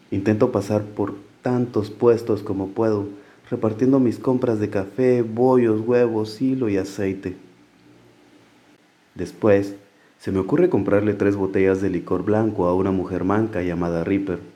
Intento 0.09 0.51
pasar 0.51 0.81
por 0.81 1.13
tantos 1.43 1.91
puestos 1.91 2.41
como 2.41 2.69
puedo, 2.69 3.07
repartiendo 3.51 3.99
mis 3.99 4.17
compras 4.17 4.59
de 4.59 4.71
café, 4.71 5.21
bollos, 5.21 5.79
huevos, 5.81 6.41
hilo 6.41 6.69
y 6.69 6.77
aceite. 6.77 7.37
Después, 9.13 9.75
se 10.17 10.31
me 10.31 10.39
ocurre 10.39 10.69
comprarle 10.71 11.13
tres 11.13 11.35
botellas 11.35 11.81
de 11.81 11.91
licor 11.91 12.23
blanco 12.23 12.65
a 12.65 12.73
una 12.73 12.89
mujer 12.89 13.25
manca 13.25 13.61
llamada 13.61 14.03
Ripper, 14.03 14.54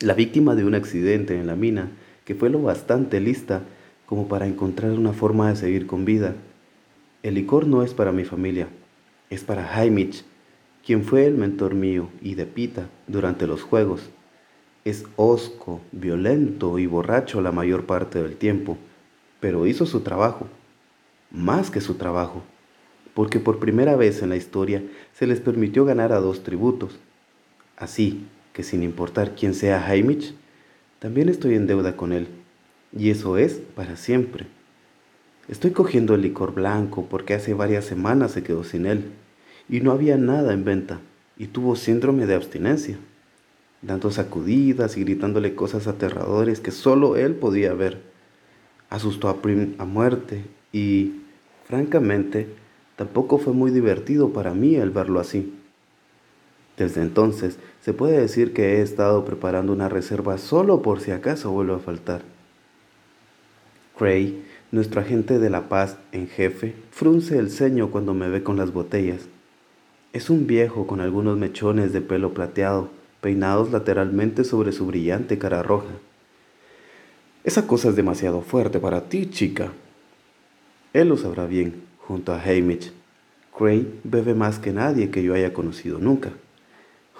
la 0.00 0.12
víctima 0.12 0.54
de 0.54 0.64
un 0.64 0.74
accidente 0.74 1.38
en 1.38 1.46
la 1.46 1.56
mina 1.56 1.90
que 2.26 2.34
fue 2.34 2.50
lo 2.50 2.60
bastante 2.60 3.18
lista 3.18 3.62
como 4.04 4.28
para 4.28 4.46
encontrar 4.46 4.92
una 4.92 5.12
forma 5.12 5.48
de 5.48 5.56
seguir 5.56 5.86
con 5.86 6.04
vida. 6.04 6.34
El 7.22 7.34
licor 7.34 7.66
no 7.66 7.82
es 7.82 7.94
para 7.94 8.12
mi 8.12 8.24
familia, 8.24 8.68
es 9.30 9.42
para 9.42 9.64
Jaimich, 9.64 10.24
quien 10.84 11.02
fue 11.02 11.26
el 11.26 11.34
mentor 11.34 11.74
mío 11.74 12.08
y 12.20 12.34
de 12.34 12.44
Pita 12.44 12.88
durante 13.06 13.46
los 13.46 13.62
juegos. 13.62 14.10
Es 14.84 15.04
hosco, 15.16 15.80
violento 15.92 16.78
y 16.78 16.86
borracho 16.86 17.40
la 17.40 17.50
mayor 17.50 17.86
parte 17.86 18.22
del 18.22 18.36
tiempo, 18.36 18.76
pero 19.40 19.66
hizo 19.66 19.86
su 19.86 20.00
trabajo, 20.00 20.46
más 21.30 21.70
que 21.70 21.80
su 21.80 21.94
trabajo, 21.94 22.42
porque 23.14 23.40
por 23.40 23.58
primera 23.58 23.96
vez 23.96 24.22
en 24.22 24.28
la 24.28 24.36
historia 24.36 24.82
se 25.14 25.26
les 25.26 25.40
permitió 25.40 25.84
ganar 25.84 26.12
a 26.12 26.20
dos 26.20 26.42
tributos. 26.42 26.98
Así 27.76 28.26
que 28.56 28.62
sin 28.62 28.82
importar 28.82 29.34
quién 29.34 29.52
sea 29.52 29.82
Jaimich, 29.82 30.32
también 30.98 31.28
estoy 31.28 31.56
en 31.56 31.66
deuda 31.66 31.94
con 31.94 32.14
él, 32.14 32.26
y 32.96 33.10
eso 33.10 33.36
es 33.36 33.60
para 33.74 33.96
siempre. 33.96 34.46
Estoy 35.46 35.72
cogiendo 35.72 36.14
el 36.14 36.22
licor 36.22 36.54
blanco 36.54 37.06
porque 37.10 37.34
hace 37.34 37.52
varias 37.52 37.84
semanas 37.84 38.30
se 38.30 38.42
quedó 38.42 38.64
sin 38.64 38.86
él, 38.86 39.10
y 39.68 39.80
no 39.80 39.92
había 39.92 40.16
nada 40.16 40.54
en 40.54 40.64
venta, 40.64 41.00
y 41.36 41.48
tuvo 41.48 41.76
síndrome 41.76 42.24
de 42.24 42.34
abstinencia 42.34 42.96
dando 43.82 44.10
sacudidas 44.10 44.96
y 44.96 45.04
gritándole 45.04 45.54
cosas 45.54 45.86
aterradores 45.86 46.60
que 46.60 46.70
solo 46.70 47.16
él 47.16 47.34
podía 47.34 47.74
ver. 47.74 48.00
Asustó 48.88 49.28
a 49.28 49.42
Prim 49.42 49.74
a 49.78 49.84
muerte 49.84 50.44
y, 50.72 51.20
francamente, 51.66 52.48
tampoco 52.96 53.38
fue 53.38 53.52
muy 53.52 53.70
divertido 53.70 54.32
para 54.32 54.54
mí 54.54 54.76
el 54.76 54.90
verlo 54.90 55.20
así. 55.20 55.52
Desde 56.76 57.00
entonces, 57.00 57.58
se 57.80 57.94
puede 57.94 58.20
decir 58.20 58.52
que 58.52 58.76
he 58.76 58.82
estado 58.82 59.24
preparando 59.24 59.72
una 59.72 59.88
reserva 59.88 60.38
solo 60.38 60.82
por 60.82 61.00
si 61.00 61.10
acaso 61.10 61.50
vuelve 61.50 61.74
a 61.74 61.78
faltar. 61.78 62.22
Cray, 63.96 64.44
nuestro 64.72 65.00
agente 65.00 65.38
de 65.38 65.48
la 65.48 65.68
paz 65.68 65.96
en 66.12 66.28
jefe, 66.28 66.74
frunce 66.90 67.38
el 67.38 67.50
ceño 67.50 67.90
cuando 67.90 68.12
me 68.12 68.28
ve 68.28 68.42
con 68.42 68.56
las 68.58 68.72
botellas. 68.72 69.28
Es 70.12 70.28
un 70.28 70.46
viejo 70.46 70.86
con 70.86 71.00
algunos 71.00 71.38
mechones 71.38 71.92
de 71.92 72.02
pelo 72.02 72.34
plateado, 72.34 72.90
peinados 73.22 73.70
lateralmente 73.70 74.44
sobre 74.44 74.72
su 74.72 74.86
brillante 74.86 75.38
cara 75.38 75.62
roja. 75.62 75.94
Esa 77.42 77.66
cosa 77.66 77.88
es 77.88 77.96
demasiado 77.96 78.42
fuerte 78.42 78.78
para 78.78 79.08
ti, 79.08 79.30
chica. 79.30 79.72
Él 80.92 81.08
lo 81.08 81.16
sabrá 81.16 81.46
bien, 81.46 81.84
junto 81.98 82.32
a 82.32 82.42
Hamish. 82.42 82.92
Cray 83.56 84.00
bebe 84.04 84.34
más 84.34 84.58
que 84.58 84.72
nadie 84.72 85.10
que 85.10 85.22
yo 85.22 85.32
haya 85.32 85.54
conocido 85.54 85.98
nunca. 85.98 86.32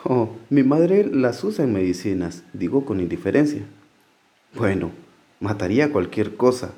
Oh, 0.09 0.29
mi 0.51 0.63
madre 0.63 1.05
las 1.05 1.43
usa 1.43 1.65
en 1.65 1.73
medicinas, 1.73 2.45
digo 2.53 2.85
con 2.85 3.01
indiferencia. 3.01 3.63
Bueno, 4.55 4.93
mataría 5.41 5.91
cualquier 5.91 6.37
cosa, 6.37 6.71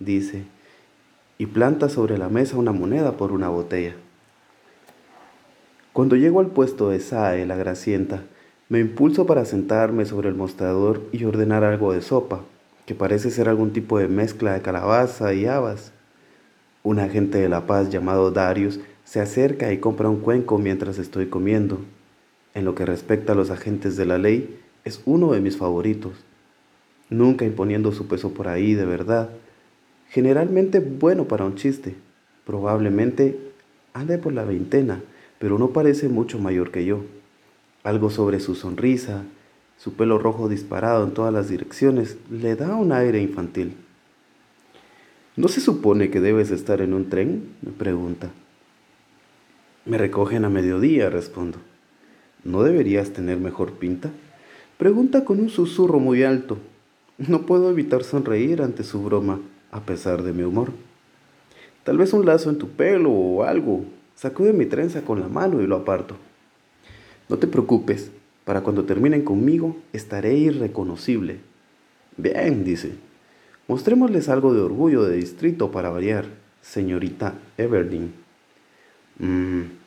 dice, 0.00 0.42
y 1.38 1.46
planta 1.46 1.88
sobre 1.88 2.18
la 2.18 2.28
mesa 2.28 2.56
una 2.56 2.72
moneda 2.72 3.16
por 3.16 3.30
una 3.30 3.48
botella. 3.48 3.94
Cuando 5.92 6.16
llego 6.16 6.40
al 6.40 6.48
puesto 6.48 6.88
de 6.88 6.98
Sae, 6.98 7.46
la 7.46 7.54
gracienta, 7.54 8.24
me 8.68 8.80
impulso 8.80 9.24
para 9.24 9.44
sentarme 9.44 10.04
sobre 10.04 10.28
el 10.28 10.34
mostrador 10.34 11.00
y 11.12 11.22
ordenar 11.22 11.62
algo 11.62 11.92
de 11.92 12.02
sopa, 12.02 12.40
que 12.86 12.96
parece 12.96 13.30
ser 13.30 13.48
algún 13.48 13.72
tipo 13.72 14.00
de 14.00 14.08
mezcla 14.08 14.52
de 14.52 14.62
calabaza 14.62 15.32
y 15.32 15.46
habas. 15.46 15.92
Un 16.82 16.98
agente 16.98 17.38
de 17.38 17.48
la 17.48 17.68
paz 17.68 17.90
llamado 17.90 18.32
Darius 18.32 18.80
se 19.04 19.20
acerca 19.20 19.72
y 19.72 19.78
compra 19.78 20.08
un 20.08 20.18
cuenco 20.18 20.58
mientras 20.58 20.98
estoy 20.98 21.26
comiendo. 21.26 21.78
En 22.54 22.64
lo 22.64 22.76
que 22.76 22.86
respecta 22.86 23.32
a 23.32 23.36
los 23.36 23.50
agentes 23.50 23.96
de 23.96 24.06
la 24.06 24.16
ley, 24.16 24.60
es 24.84 25.02
uno 25.04 25.32
de 25.32 25.40
mis 25.40 25.56
favoritos. 25.56 26.12
Nunca 27.10 27.44
imponiendo 27.44 27.92
su 27.92 28.06
peso 28.06 28.32
por 28.32 28.48
ahí 28.48 28.74
de 28.74 28.84
verdad. 28.84 29.30
Generalmente 30.08 30.78
bueno 30.78 31.24
para 31.24 31.44
un 31.44 31.56
chiste. 31.56 31.96
Probablemente 32.46 33.38
ande 33.92 34.18
por 34.18 34.32
la 34.32 34.44
veintena, 34.44 35.00
pero 35.38 35.58
no 35.58 35.70
parece 35.70 36.08
mucho 36.08 36.38
mayor 36.38 36.70
que 36.70 36.84
yo. 36.84 37.04
Algo 37.82 38.10
sobre 38.10 38.38
su 38.38 38.54
sonrisa, 38.54 39.24
su 39.76 39.94
pelo 39.94 40.18
rojo 40.18 40.48
disparado 40.48 41.04
en 41.04 41.12
todas 41.12 41.32
las 41.32 41.48
direcciones, 41.48 42.16
le 42.30 42.54
da 42.54 42.76
un 42.76 42.92
aire 42.92 43.20
infantil. 43.20 43.74
¿No 45.36 45.48
se 45.48 45.60
supone 45.60 46.10
que 46.10 46.20
debes 46.20 46.50
estar 46.52 46.80
en 46.80 46.94
un 46.94 47.08
tren? 47.08 47.54
me 47.62 47.72
pregunta. 47.72 48.30
Me 49.84 49.98
recogen 49.98 50.44
a 50.44 50.50
mediodía, 50.50 51.10
respondo. 51.10 51.58
¿No 52.44 52.62
deberías 52.62 53.10
tener 53.10 53.38
mejor 53.38 53.72
pinta? 53.72 54.10
Pregunta 54.76 55.24
con 55.24 55.40
un 55.40 55.48
susurro 55.48 55.98
muy 55.98 56.22
alto. 56.22 56.58
No 57.16 57.46
puedo 57.46 57.70
evitar 57.70 58.04
sonreír 58.04 58.60
ante 58.60 58.84
su 58.84 59.02
broma, 59.02 59.40
a 59.70 59.80
pesar 59.80 60.22
de 60.22 60.32
mi 60.32 60.42
humor. 60.42 60.72
Tal 61.84 61.96
vez 61.96 62.12
un 62.12 62.26
lazo 62.26 62.50
en 62.50 62.58
tu 62.58 62.68
pelo 62.68 63.10
o 63.10 63.44
algo. 63.44 63.84
Sacude 64.14 64.52
mi 64.52 64.66
trenza 64.66 65.02
con 65.02 65.20
la 65.20 65.28
mano 65.28 65.62
y 65.62 65.66
lo 65.66 65.76
aparto. 65.76 66.16
No 67.28 67.38
te 67.38 67.46
preocupes, 67.46 68.10
para 68.44 68.60
cuando 68.60 68.84
terminen 68.84 69.22
conmigo 69.22 69.76
estaré 69.92 70.34
irreconocible. 70.34 71.38
Bien, 72.16 72.62
dice. 72.64 72.92
Mostrémosles 73.68 74.28
algo 74.28 74.52
de 74.52 74.60
orgullo 74.60 75.04
de 75.04 75.16
distrito 75.16 75.70
para 75.70 75.88
variar, 75.88 76.26
señorita 76.60 77.34
Everdeen. 77.56 78.12
Mmm. 79.18 79.83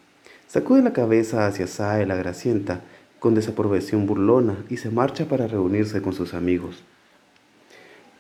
Sacude 0.48 0.82
la 0.82 0.94
cabeza 0.94 1.46
hacia 1.46 1.68
Sae 1.68 2.06
la 2.06 2.16
gracienta 2.16 2.82
con 3.20 3.36
desaprobación 3.36 4.06
burlona 4.06 4.64
y 4.70 4.78
se 4.78 4.90
marcha 4.90 5.26
para 5.26 5.48
reunirse 5.48 6.02
con 6.02 6.14
sus 6.14 6.34
amigos. 6.34 6.84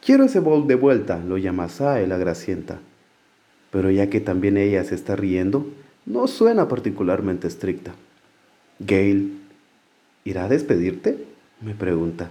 Quiero 0.06 0.26
ese 0.26 0.40
bol 0.40 0.68
de 0.68 0.76
vuelta, 0.76 1.20
lo 1.20 1.38
llama 1.38 1.70
Sae 1.70 2.06
la 2.06 2.18
gracienta. 2.18 2.80
Pero 3.72 3.92
ya 3.92 4.10
que 4.10 4.20
también 4.20 4.58
ella 4.58 4.84
se 4.84 4.96
está 4.96 5.16
riendo, 5.16 5.68
no 6.06 6.28
suena 6.28 6.68
particularmente 6.68 7.48
estricta. 7.48 7.94
Gail, 8.80 9.40
¿irá 10.26 10.46
a 10.46 10.50
despedirte? 10.50 11.26
me 11.62 11.74
pregunta. 11.74 12.30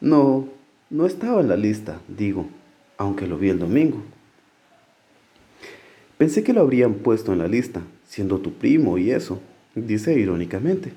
No, 0.00 0.48
no 0.90 1.06
estaba 1.06 1.40
en 1.40 1.48
la 1.48 1.56
lista, 1.56 2.00
digo, 2.08 2.46
aunque 2.96 3.26
lo 3.26 3.38
vi 3.38 3.50
el 3.50 3.58
domingo. 3.58 4.02
Pensé 6.18 6.42
que 6.42 6.52
lo 6.52 6.60
habrían 6.60 6.94
puesto 6.94 7.32
en 7.32 7.38
la 7.38 7.48
lista, 7.48 7.82
siendo 8.12 8.40
tu 8.40 8.52
primo 8.52 8.98
y 8.98 9.10
eso, 9.10 9.40
dice 9.74 10.12
irónicamente. 10.20 10.92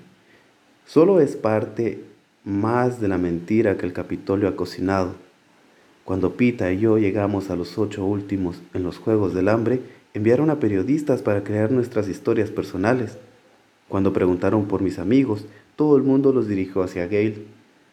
Solo 0.85 1.21
es 1.21 1.37
parte 1.37 2.01
más 2.43 2.99
de 2.99 3.07
la 3.07 3.17
mentira 3.17 3.77
que 3.77 3.85
el 3.85 3.93
Capitolio 3.93 4.49
ha 4.49 4.57
cocinado. 4.57 5.15
Cuando 6.03 6.33
Pita 6.33 6.73
y 6.73 6.79
yo 6.79 6.97
llegamos 6.97 7.49
a 7.49 7.55
los 7.55 7.77
ocho 7.77 8.03
últimos 8.03 8.61
en 8.73 8.83
los 8.83 8.97
Juegos 8.97 9.33
del 9.33 9.47
Hambre, 9.47 9.79
enviaron 10.13 10.49
a 10.49 10.59
periodistas 10.59 11.21
para 11.21 11.45
crear 11.45 11.71
nuestras 11.71 12.09
historias 12.09 12.49
personales. 12.49 13.17
Cuando 13.87 14.11
preguntaron 14.11 14.65
por 14.65 14.81
mis 14.81 14.99
amigos, 14.99 15.45
todo 15.77 15.95
el 15.95 16.03
mundo 16.03 16.33
los 16.33 16.49
dirigió 16.49 16.83
hacia 16.83 17.07
Gail, 17.07 17.47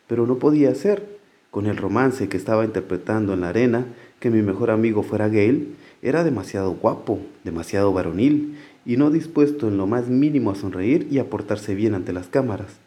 pero 0.08 0.26
no 0.26 0.40
podía 0.40 0.74
ser. 0.74 1.20
Con 1.52 1.66
el 1.66 1.76
romance 1.76 2.28
que 2.28 2.38
estaba 2.38 2.64
interpretando 2.64 3.34
en 3.34 3.42
la 3.42 3.50
arena, 3.50 3.86
que 4.18 4.30
mi 4.30 4.42
mejor 4.42 4.72
amigo 4.72 5.04
fuera 5.04 5.28
Gail, 5.28 5.76
era 6.02 6.24
demasiado 6.24 6.72
guapo, 6.72 7.20
demasiado 7.44 7.92
varonil, 7.92 8.56
y 8.84 8.96
no 8.96 9.10
dispuesto 9.10 9.68
en 9.68 9.76
lo 9.76 9.86
más 9.86 10.08
mínimo 10.08 10.50
a 10.50 10.54
sonreír 10.54 11.06
y 11.10 11.18
a 11.18 11.30
portarse 11.30 11.74
bien 11.74 11.94
ante 11.94 12.12
las 12.12 12.26
cámaras. 12.26 12.78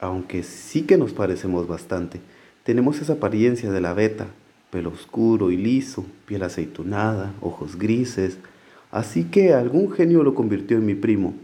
Aunque 0.00 0.42
sí 0.42 0.82
que 0.82 0.96
nos 0.96 1.12
parecemos 1.12 1.66
bastante, 1.66 2.20
tenemos 2.64 3.00
esa 3.00 3.14
apariencia 3.14 3.70
de 3.70 3.80
la 3.80 3.94
beta, 3.94 4.26
pelo 4.70 4.90
oscuro 4.90 5.50
y 5.50 5.56
liso, 5.56 6.04
piel 6.26 6.42
aceitunada, 6.42 7.32
ojos 7.40 7.78
grises, 7.78 8.38
así 8.90 9.24
que 9.24 9.54
algún 9.54 9.90
genio 9.90 10.22
lo 10.22 10.34
convirtió 10.34 10.76
en 10.76 10.86
mi 10.86 10.94
primo, 10.94 11.34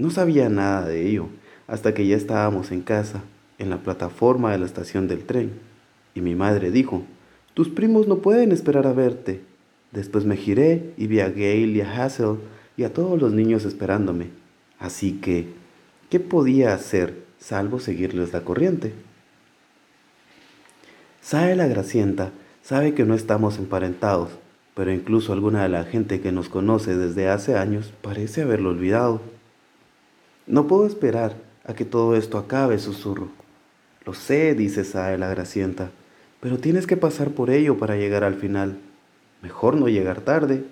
no 0.00 0.10
sabía 0.10 0.48
nada 0.48 0.86
de 0.86 1.06
ello 1.06 1.26
hasta 1.68 1.92
que 1.92 2.06
ya 2.06 2.16
estábamos 2.16 2.72
en 2.72 2.80
casa, 2.80 3.22
en 3.58 3.68
la 3.68 3.82
plataforma 3.82 4.50
de 4.50 4.58
la 4.58 4.64
estación 4.64 5.06
del 5.06 5.24
tren, 5.24 5.52
y 6.14 6.22
mi 6.22 6.34
madre 6.34 6.70
dijo, 6.70 7.02
tus 7.52 7.68
primos 7.68 8.08
no 8.08 8.18
pueden 8.18 8.50
esperar 8.50 8.86
a 8.86 8.94
verte. 8.94 9.42
Después 9.92 10.24
me 10.24 10.36
giré 10.36 10.94
y 10.96 11.06
vi 11.06 11.20
a 11.20 11.28
Gail 11.28 11.76
y 11.76 11.82
a 11.82 12.04
Hazel 12.04 12.38
y 12.80 12.84
a 12.84 12.92
todos 12.92 13.20
los 13.20 13.32
niños 13.32 13.64
esperándome. 13.64 14.30
Así 14.78 15.20
que, 15.20 15.48
¿qué 16.08 16.18
podía 16.18 16.72
hacer 16.72 17.30
salvo 17.40 17.80
seguirles 17.80 18.32
la 18.32 18.42
corriente. 18.42 18.92
Sabe 21.20 21.56
la 21.56 21.66
Gracienta, 21.66 22.32
sabe 22.62 22.94
que 22.94 23.04
no 23.04 23.14
estamos 23.14 23.58
emparentados, 23.58 24.30
pero 24.74 24.92
incluso 24.92 25.32
alguna 25.32 25.62
de 25.62 25.70
la 25.70 25.84
gente 25.84 26.20
que 26.20 26.32
nos 26.32 26.48
conoce 26.48 26.96
desde 26.96 27.28
hace 27.28 27.56
años 27.56 27.92
parece 28.02 28.42
haberlo 28.42 28.70
olvidado. 28.70 29.20
No 30.46 30.66
puedo 30.66 30.86
esperar 30.86 31.36
a 31.64 31.74
que 31.74 31.84
todo 31.84 32.14
esto 32.16 32.38
acabe, 32.38 32.78
susurro. 32.78 33.28
Lo 34.04 34.14
sé, 34.14 34.54
dice 34.54 34.84
Sae 34.84 35.18
la 35.18 35.28
Gracienta, 35.28 35.90
pero 36.40 36.58
tienes 36.58 36.86
que 36.86 36.96
pasar 36.96 37.30
por 37.30 37.50
ello 37.50 37.78
para 37.78 37.96
llegar 37.96 38.24
al 38.24 38.34
final. 38.34 38.78
Mejor 39.42 39.76
no 39.76 39.88
llegar 39.88 40.20
tarde. 40.20 40.64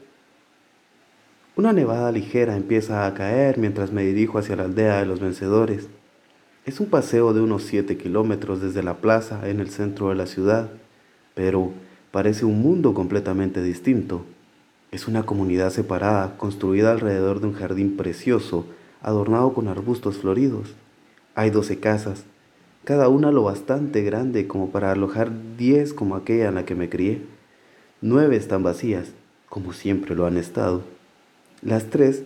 Una 1.58 1.72
nevada 1.72 2.12
ligera 2.12 2.54
empieza 2.54 3.04
a 3.04 3.14
caer 3.14 3.58
mientras 3.58 3.90
me 3.90 4.04
dirijo 4.04 4.38
hacia 4.38 4.54
la 4.54 4.62
aldea 4.62 5.00
de 5.00 5.06
los 5.06 5.18
vencedores. 5.18 5.88
Es 6.66 6.78
un 6.78 6.86
paseo 6.86 7.34
de 7.34 7.40
unos 7.40 7.64
7 7.64 7.96
kilómetros 7.96 8.62
desde 8.62 8.84
la 8.84 8.98
plaza 8.98 9.48
en 9.48 9.58
el 9.58 9.68
centro 9.68 10.10
de 10.10 10.14
la 10.14 10.26
ciudad, 10.26 10.70
pero 11.34 11.72
parece 12.12 12.44
un 12.44 12.62
mundo 12.62 12.94
completamente 12.94 13.60
distinto. 13.60 14.24
Es 14.92 15.08
una 15.08 15.24
comunidad 15.24 15.70
separada, 15.70 16.36
construida 16.38 16.92
alrededor 16.92 17.40
de 17.40 17.48
un 17.48 17.54
jardín 17.54 17.96
precioso, 17.96 18.64
adornado 19.02 19.52
con 19.52 19.66
arbustos 19.66 20.18
floridos. 20.18 20.76
Hay 21.34 21.50
12 21.50 21.80
casas, 21.80 22.22
cada 22.84 23.08
una 23.08 23.32
lo 23.32 23.42
bastante 23.42 24.02
grande 24.02 24.46
como 24.46 24.70
para 24.70 24.92
alojar 24.92 25.32
10 25.56 25.92
como 25.92 26.14
aquella 26.14 26.50
en 26.50 26.54
la 26.54 26.64
que 26.64 26.76
me 26.76 26.88
crié. 26.88 27.20
Nueve 28.00 28.36
están 28.36 28.62
vacías, 28.62 29.08
como 29.48 29.72
siempre 29.72 30.14
lo 30.14 30.24
han 30.24 30.36
estado. 30.36 30.97
Las 31.62 31.86
tres 31.86 32.22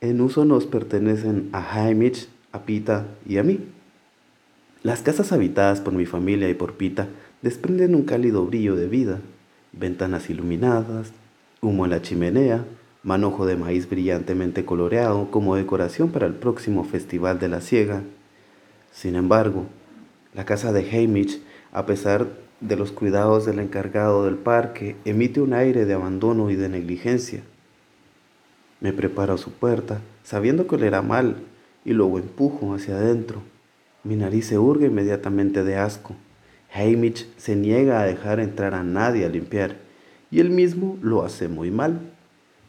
en 0.00 0.20
uso 0.20 0.44
nos 0.44 0.66
pertenecen 0.66 1.48
a 1.52 1.88
Hamish, 1.88 2.28
a 2.52 2.62
Pita 2.62 3.06
y 3.28 3.38
a 3.38 3.42
mí. 3.42 3.58
Las 4.84 5.02
casas 5.02 5.32
habitadas 5.32 5.80
por 5.80 5.94
mi 5.94 6.06
familia 6.06 6.48
y 6.48 6.54
por 6.54 6.74
Pita 6.74 7.08
desprenden 7.42 7.96
un 7.96 8.04
cálido 8.04 8.46
brillo 8.46 8.76
de 8.76 8.86
vida, 8.86 9.18
ventanas 9.72 10.30
iluminadas, 10.30 11.10
humo 11.60 11.86
en 11.86 11.90
la 11.90 12.02
chimenea, 12.02 12.64
manojo 13.02 13.46
de 13.46 13.56
maíz 13.56 13.90
brillantemente 13.90 14.64
coloreado 14.64 15.30
como 15.32 15.56
decoración 15.56 16.10
para 16.10 16.26
el 16.26 16.34
próximo 16.34 16.84
Festival 16.84 17.40
de 17.40 17.48
la 17.48 17.60
Ciega. 17.60 18.02
Sin 18.92 19.16
embargo, 19.16 19.66
la 20.34 20.44
casa 20.44 20.72
de 20.72 20.88
Hamish, 20.88 21.40
a 21.72 21.84
pesar 21.84 22.28
de 22.60 22.76
los 22.76 22.92
cuidados 22.92 23.44
del 23.44 23.58
encargado 23.58 24.24
del 24.24 24.36
parque, 24.36 24.94
emite 25.04 25.40
un 25.40 25.52
aire 25.52 25.84
de 25.84 25.94
abandono 25.94 26.48
y 26.50 26.54
de 26.54 26.68
negligencia. 26.68 27.42
Me 28.80 28.92
preparo 28.92 29.38
su 29.38 29.52
puerta, 29.52 30.00
sabiendo 30.22 30.66
que 30.66 30.84
era 30.86 31.02
mal 31.02 31.36
y 31.84 31.92
luego 31.92 32.18
empujo 32.18 32.74
hacia 32.74 32.96
adentro. 32.96 33.42
Mi 34.04 34.16
nariz 34.16 34.46
se 34.46 34.58
hurga 34.58 34.86
inmediatamente 34.86 35.64
de 35.64 35.76
asco. 35.76 36.14
Hamish 36.72 37.26
se 37.36 37.56
niega 37.56 38.00
a 38.00 38.04
dejar 38.04 38.40
entrar 38.40 38.74
a 38.74 38.82
nadie 38.82 39.24
a 39.24 39.28
limpiar, 39.28 39.76
y 40.30 40.40
él 40.40 40.50
mismo 40.50 40.98
lo 41.00 41.24
hace 41.24 41.48
muy 41.48 41.70
mal. 41.70 42.12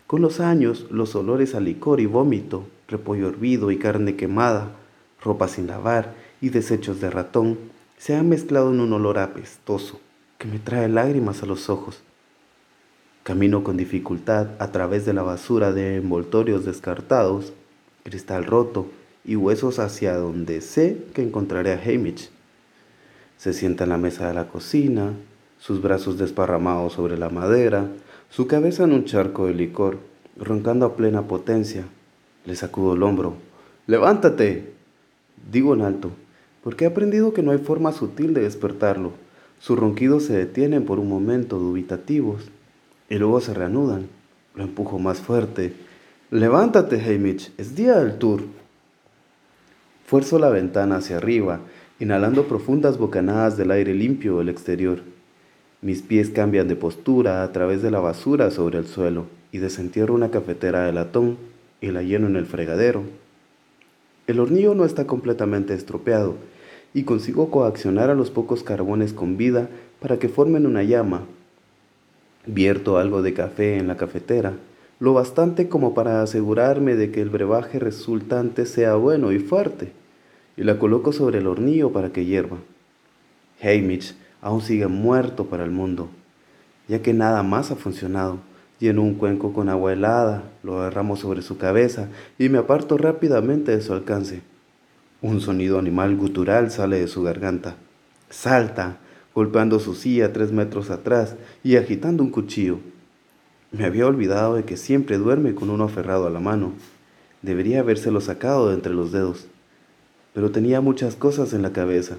Con 0.06 0.22
los 0.22 0.39
años, 0.39 0.88
los 0.89 1.15
olores 1.15 1.56
a 1.56 1.60
licor 1.60 2.00
y 2.00 2.06
vómito, 2.06 2.65
repollo 2.88 3.28
hervido 3.28 3.72
y 3.72 3.78
carne 3.78 4.15
quemada, 4.15 4.72
ropa 5.22 5.48
sin 5.48 5.67
lavar 5.67 6.13
y 6.39 6.50
desechos 6.50 7.02
de 7.02 7.10
ratón 7.10 7.58
se 7.98 8.15
han 8.15 8.30
mezclado 8.30 8.72
en 8.72 8.80
un 8.80 8.93
olor 8.93 9.17
apestoso 9.20 10.00
que 10.38 10.48
me 10.48 10.60
trae 10.60 10.88
lágrimas 10.88 11.43
a 11.43 11.48
los 11.48 11.70
ojos. 11.70 12.04
Camino 13.28 13.62
con 13.62 13.76
dificultad 13.76 14.52
a 14.58 14.72
través 14.72 15.06
de 15.06 15.12
la 15.12 15.22
basura 15.22 15.74
de 15.74 15.98
envoltorios 15.98 16.63
descartados, 16.63 17.52
cristal 18.04 18.46
roto 18.46 18.88
y 19.26 19.36
huesos 19.36 19.80
hacia 19.80 20.16
donde 20.16 20.62
sé 20.62 21.04
que 21.13 21.24
encontraré 21.24 21.74
a 21.74 21.82
Hamish. 21.84 22.30
Se 23.36 23.52
sienta 23.52 23.84
en 23.84 23.90
la 23.90 23.98
mesa 23.98 24.30
de 24.30 24.34
la 24.34 24.48
cocina, 24.48 25.12
sus 25.60 25.82
brazos 25.82 26.18
desparramados 26.18 26.94
sobre 26.94 27.18
la 27.18 27.28
madera, 27.28 27.90
su 28.30 28.48
cabeza 28.48 28.86
en 28.86 28.94
un 28.94 29.04
charco 29.04 29.48
de 29.48 29.56
licor, 29.56 29.98
roncando 30.38 30.86
a 30.86 30.96
plena 30.96 31.24
potencia. 31.24 31.84
Le 32.46 32.56
sacudo 32.56 32.94
el 32.94 33.04
hombro. 33.04 33.34
¡Levántate! 33.88 34.72
Digo 35.52 35.74
en 35.74 35.82
alto, 35.82 36.12
porque 36.63 36.86
he 36.86 36.88
aprendido 36.88 37.34
que 37.34 37.44
no 37.44 37.52
hay 37.52 37.58
forma 37.58 37.92
sutil 37.92 38.34
de 38.34 38.44
despertarlo. 38.44 39.12
Sus 39.60 39.78
ronquidos 39.78 40.24
se 40.24 40.38
detienen 40.38 40.86
por 40.86 40.98
un 40.98 41.10
momento 41.10 41.60
dubitativos 41.60 42.52
y 43.10 43.15
luego 43.15 43.41
se 43.41 43.54
reanudan. 43.54 44.08
Lo 44.56 44.63
empujo 44.63 45.00
más 45.00 45.20
fuerte. 45.20 45.74
Levántate, 46.32 47.02
Hamish, 47.02 47.52
es 47.58 47.76
día 47.76 47.98
del 48.00 48.17
tour. 48.17 48.41
Fuerzo 50.06 50.39
la 50.39 50.50
ventana 50.50 50.98
hacia 50.98 51.17
arriba, 51.17 51.60
inhalando 52.00 52.48
profundas 52.48 52.98
bocanadas 52.98 53.58
del 53.58 53.72
aire 53.72 53.93
limpio 53.93 54.39
del 54.39 54.50
exterior. 54.50 55.02
Mis 55.82 56.02
pies 56.02 56.30
cambian 56.30 56.67
de 56.67 56.76
postura 56.76 57.43
a 57.43 57.52
través 57.52 57.82
de 57.82 57.91
la 57.91 58.00
basura 58.00 58.52
sobre 58.52 58.80
el 58.80 58.88
suelo 58.88 59.28
y 59.52 59.60
desentierro 59.60 60.13
una 60.13 60.32
cafetera 60.32 60.86
de 60.86 60.93
latón 60.93 61.38
y 61.82 61.91
la 61.91 62.02
lleno 62.02 62.28
en 62.28 62.36
el 62.36 62.46
fregadero. 62.46 63.04
El 64.26 64.39
hornillo 64.39 64.76
no 64.76 64.86
está 64.86 65.06
completamente 65.08 65.74
estropeado 65.74 66.36
y 66.93 67.04
consigo 67.04 67.52
coaccionar 67.52 68.10
a 68.10 68.15
los 68.15 68.32
pocos 68.32 68.63
carbones 68.63 69.13
con 69.13 69.38
vida 69.38 69.70
para 70.02 70.20
que 70.20 70.30
formen 70.30 70.65
una 70.65 70.84
llama. 70.84 71.26
Vierto 72.47 72.97
algo 72.97 73.21
de 73.21 73.33
café 73.33 73.77
en 73.77 73.88
la 73.88 73.97
cafetera 73.97 74.53
lo 74.99 75.13
bastante 75.13 75.69
como 75.69 75.93
para 75.93 76.23
asegurarme 76.23 76.95
de 76.95 77.12
que 77.12 77.21
el 77.21 77.29
brebaje 77.29 77.77
resultante 77.77 78.65
sea 78.65 78.95
bueno 78.95 79.31
y 79.31 79.39
fuerte, 79.39 79.91
y 80.55 80.63
la 80.63 80.79
coloco 80.79 81.12
sobre 81.12 81.38
el 81.38 81.47
hornillo 81.47 81.91
para 81.91 82.12
que 82.12 82.25
hierva. 82.25 82.57
Hamish 83.62 84.15
aún 84.41 84.62
sigue 84.62 84.88
muerto 84.88 85.45
para 85.45 85.63
el 85.63 85.71
mundo, 85.71 86.10
ya 86.88 87.01
que 87.01 87.13
nada 87.13 87.43
más 87.43 87.71
ha 87.71 87.75
funcionado. 87.75 88.39
Lleno 88.79 89.01
un 89.01 89.15
cuenco 89.15 89.53
con 89.53 89.69
agua 89.69 89.93
helada, 89.93 90.43
lo 90.62 90.83
derramo 90.83 91.15
sobre 91.15 91.41
su 91.41 91.57
cabeza 91.57 92.10
y 92.38 92.49
me 92.49 92.60
aparto 92.60 92.97
rápidamente 92.97 93.75
de 93.75 93.81
su 93.81 93.93
alcance. 93.93 94.41
Un 95.21 95.41
sonido 95.41 95.79
animal 95.79 96.15
gutural 96.15 96.69
sale 96.69 96.99
de 96.99 97.07
su 97.07 97.23
garganta. 97.23 97.75
Salta, 98.29 98.97
golpeando 99.38 99.80
su 99.80 99.93
silla 99.93 100.34
tres 100.34 100.52
metros 100.52 100.89
atrás 100.89 101.36
y 101.63 101.76
agitando 101.76 102.23
un 102.23 102.32
cuchillo. 102.32 102.80
Me 103.71 103.86
había 103.86 104.08
olvidado 104.08 104.56
de 104.56 104.63
que 104.63 104.78
siempre 104.78 105.19
duerme 105.19 105.54
con 105.54 105.69
uno 105.69 105.84
aferrado 105.84 106.26
a 106.26 106.32
la 106.32 106.39
mano. 106.39 106.73
Debería 107.43 107.82
habérselo 107.82 108.19
sacado 108.19 108.69
de 108.69 108.73
entre 108.73 108.95
los 108.95 109.12
dedos. 109.12 109.45
Pero 110.34 110.50
tenía 110.50 110.82
muchas 110.82 111.15
cosas 111.15 111.54
en 111.54 111.62
la 111.62 111.71
cabeza. 111.71 112.15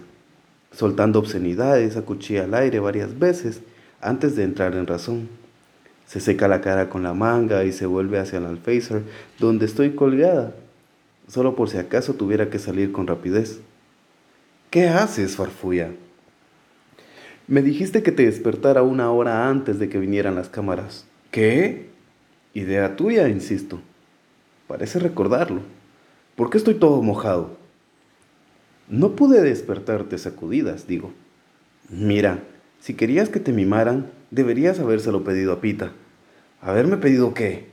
Soltando 0.70 1.18
obscenidades, 1.18 1.96
acuchilla 1.96 2.44
al 2.44 2.54
aire 2.54 2.78
varias 2.78 3.18
veces 3.18 3.62
antes 4.00 4.36
de 4.36 4.44
entrar 4.44 4.76
en 4.76 4.86
razón. 4.86 5.28
Se 6.06 6.20
seca 6.20 6.46
la 6.46 6.60
cara 6.60 6.88
con 6.88 7.02
la 7.02 7.14
manga 7.14 7.64
y 7.64 7.72
se 7.72 7.86
vuelve 7.86 8.20
hacia 8.20 8.38
el 8.38 8.46
alféizar, 8.46 9.02
donde 9.40 9.66
estoy 9.66 9.96
colgada, 9.96 10.54
solo 11.26 11.56
por 11.56 11.68
si 11.68 11.78
acaso 11.78 12.14
tuviera 12.14 12.48
que 12.48 12.60
salir 12.60 12.92
con 12.92 13.08
rapidez. 13.08 13.58
¿Qué 14.70 14.86
haces, 14.86 15.34
farfulla? 15.34 15.90
Me 17.48 17.62
dijiste 17.62 18.02
que 18.02 18.12
te 18.12 18.26
despertara 18.26 18.82
una 18.82 19.10
hora 19.10 19.48
antes 19.48 19.78
de 19.78 19.88
que 19.88 19.98
vinieran 19.98 20.34
las 20.34 20.50
cámaras. 20.50 21.06
¿Qué? 21.30 21.88
Idea 22.52 22.94
tuya, 22.94 23.26
insisto. 23.30 23.80
Parece 24.66 24.98
recordarlo. 24.98 25.62
¿Por 26.36 26.50
qué 26.50 26.58
estoy 26.58 26.74
todo 26.74 27.00
mojado? 27.00 27.56
No 28.90 29.16
pude 29.16 29.40
despertarte 29.40 30.18
sacudidas, 30.18 30.86
digo. 30.86 31.14
Mira, 31.88 32.42
si 32.80 32.92
querías 32.92 33.30
que 33.30 33.40
te 33.40 33.54
mimaran, 33.54 34.10
deberías 34.30 34.78
habérselo 34.78 35.24
pedido 35.24 35.54
a 35.54 35.62
Pita. 35.62 35.92
¿Haberme 36.60 36.98
pedido 36.98 37.32
qué? 37.32 37.68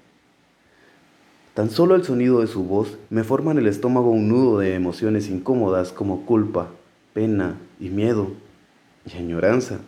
Tan 1.54 1.70
solo 1.70 1.96
el 1.96 2.06
sonido 2.06 2.40
de 2.40 2.48
su 2.48 2.64
voz 2.64 2.98
me 3.10 3.26
forma 3.26 3.52
en 3.52 3.58
el 3.58 3.68
estómago 3.68 4.12
un 4.12 4.30
nudo 4.30 4.60
de 4.60 4.74
emociones 4.74 5.30
incómodas 5.30 5.92
como 5.92 6.26
culpa, 6.26 6.70
pena 7.14 7.58
y 7.78 7.90
miedo 7.90 8.45
y 9.06 9.18
añoranza. 9.18 9.80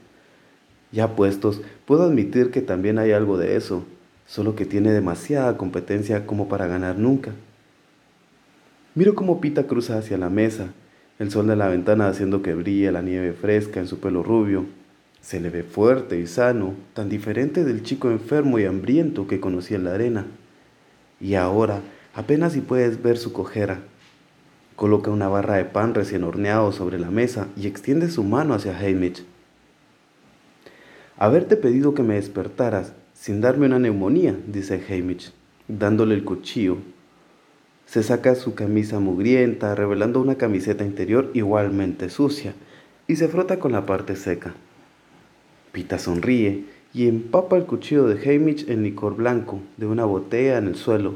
Ya 0.91 1.15
puestos, 1.15 1.61
puedo 1.85 2.03
admitir 2.03 2.51
que 2.51 2.61
también 2.61 2.97
hay 2.97 3.11
algo 3.11 3.37
de 3.37 3.55
eso, 3.55 3.85
solo 4.25 4.55
que 4.55 4.65
tiene 4.65 4.91
demasiada 4.91 5.57
competencia 5.57 6.25
como 6.25 6.47
para 6.47 6.67
ganar 6.67 6.97
nunca. 6.97 7.31
Miro 8.95 9.15
cómo 9.15 9.41
Pita 9.41 9.67
cruza 9.67 9.97
hacia 9.97 10.17
la 10.17 10.29
mesa, 10.29 10.67
el 11.19 11.31
sol 11.31 11.47
de 11.47 11.55
la 11.55 11.67
ventana 11.67 12.07
haciendo 12.07 12.41
que 12.41 12.53
brille 12.53 12.91
la 12.91 13.01
nieve 13.01 13.33
fresca 13.33 13.79
en 13.79 13.87
su 13.87 13.99
pelo 13.99 14.23
rubio. 14.23 14.65
Se 15.21 15.39
le 15.39 15.49
ve 15.49 15.63
fuerte 15.63 16.19
y 16.19 16.27
sano, 16.27 16.73
tan 16.93 17.09
diferente 17.09 17.63
del 17.63 17.83
chico 17.83 18.09
enfermo 18.09 18.59
y 18.59 18.65
hambriento 18.65 19.27
que 19.27 19.39
conocí 19.39 19.75
en 19.75 19.83
la 19.83 19.93
arena. 19.93 20.25
Y 21.19 21.35
ahora, 21.35 21.81
apenas 22.13 22.53
si 22.53 22.61
puedes 22.61 23.01
ver 23.01 23.17
su 23.17 23.33
cojera. 23.33 23.81
Coloca 24.77 25.09
una 25.09 25.27
barra 25.27 25.55
de 25.55 25.65
pan 25.65 25.95
recién 25.95 26.23
horneado 26.23 26.71
sobre 26.71 26.99
la 26.99 27.09
mesa 27.09 27.47
y 27.57 27.65
extiende 27.65 28.11
su 28.11 28.23
mano 28.23 28.53
hacia 28.53 28.77
Hamish. 28.77 29.25
Haberte 31.17 31.57
pedido 31.57 31.95
que 31.95 32.03
me 32.03 32.13
despertaras 32.13 32.93
sin 33.15 33.41
darme 33.41 33.65
una 33.65 33.79
neumonía, 33.79 34.35
dice 34.45 34.79
Hamish, 34.87 35.33
dándole 35.67 36.13
el 36.13 36.23
cuchillo. 36.23 36.77
Se 37.87 38.03
saca 38.03 38.35
su 38.35 38.53
camisa 38.53 38.99
mugrienta, 38.99 39.73
revelando 39.73 40.21
una 40.21 40.35
camiseta 40.35 40.85
interior 40.85 41.31
igualmente 41.33 42.11
sucia, 42.11 42.53
y 43.07 43.15
se 43.15 43.27
frota 43.29 43.57
con 43.57 43.71
la 43.71 43.87
parte 43.87 44.15
seca. 44.15 44.53
Pita 45.71 45.97
sonríe 45.97 46.65
y 46.93 47.07
empapa 47.07 47.57
el 47.57 47.65
cuchillo 47.65 48.05
de 48.05 48.21
Hamish 48.21 48.69
en 48.69 48.83
licor 48.83 49.15
blanco 49.15 49.59
de 49.77 49.87
una 49.87 50.05
botella 50.05 50.59
en 50.59 50.67
el 50.67 50.75
suelo. 50.75 51.15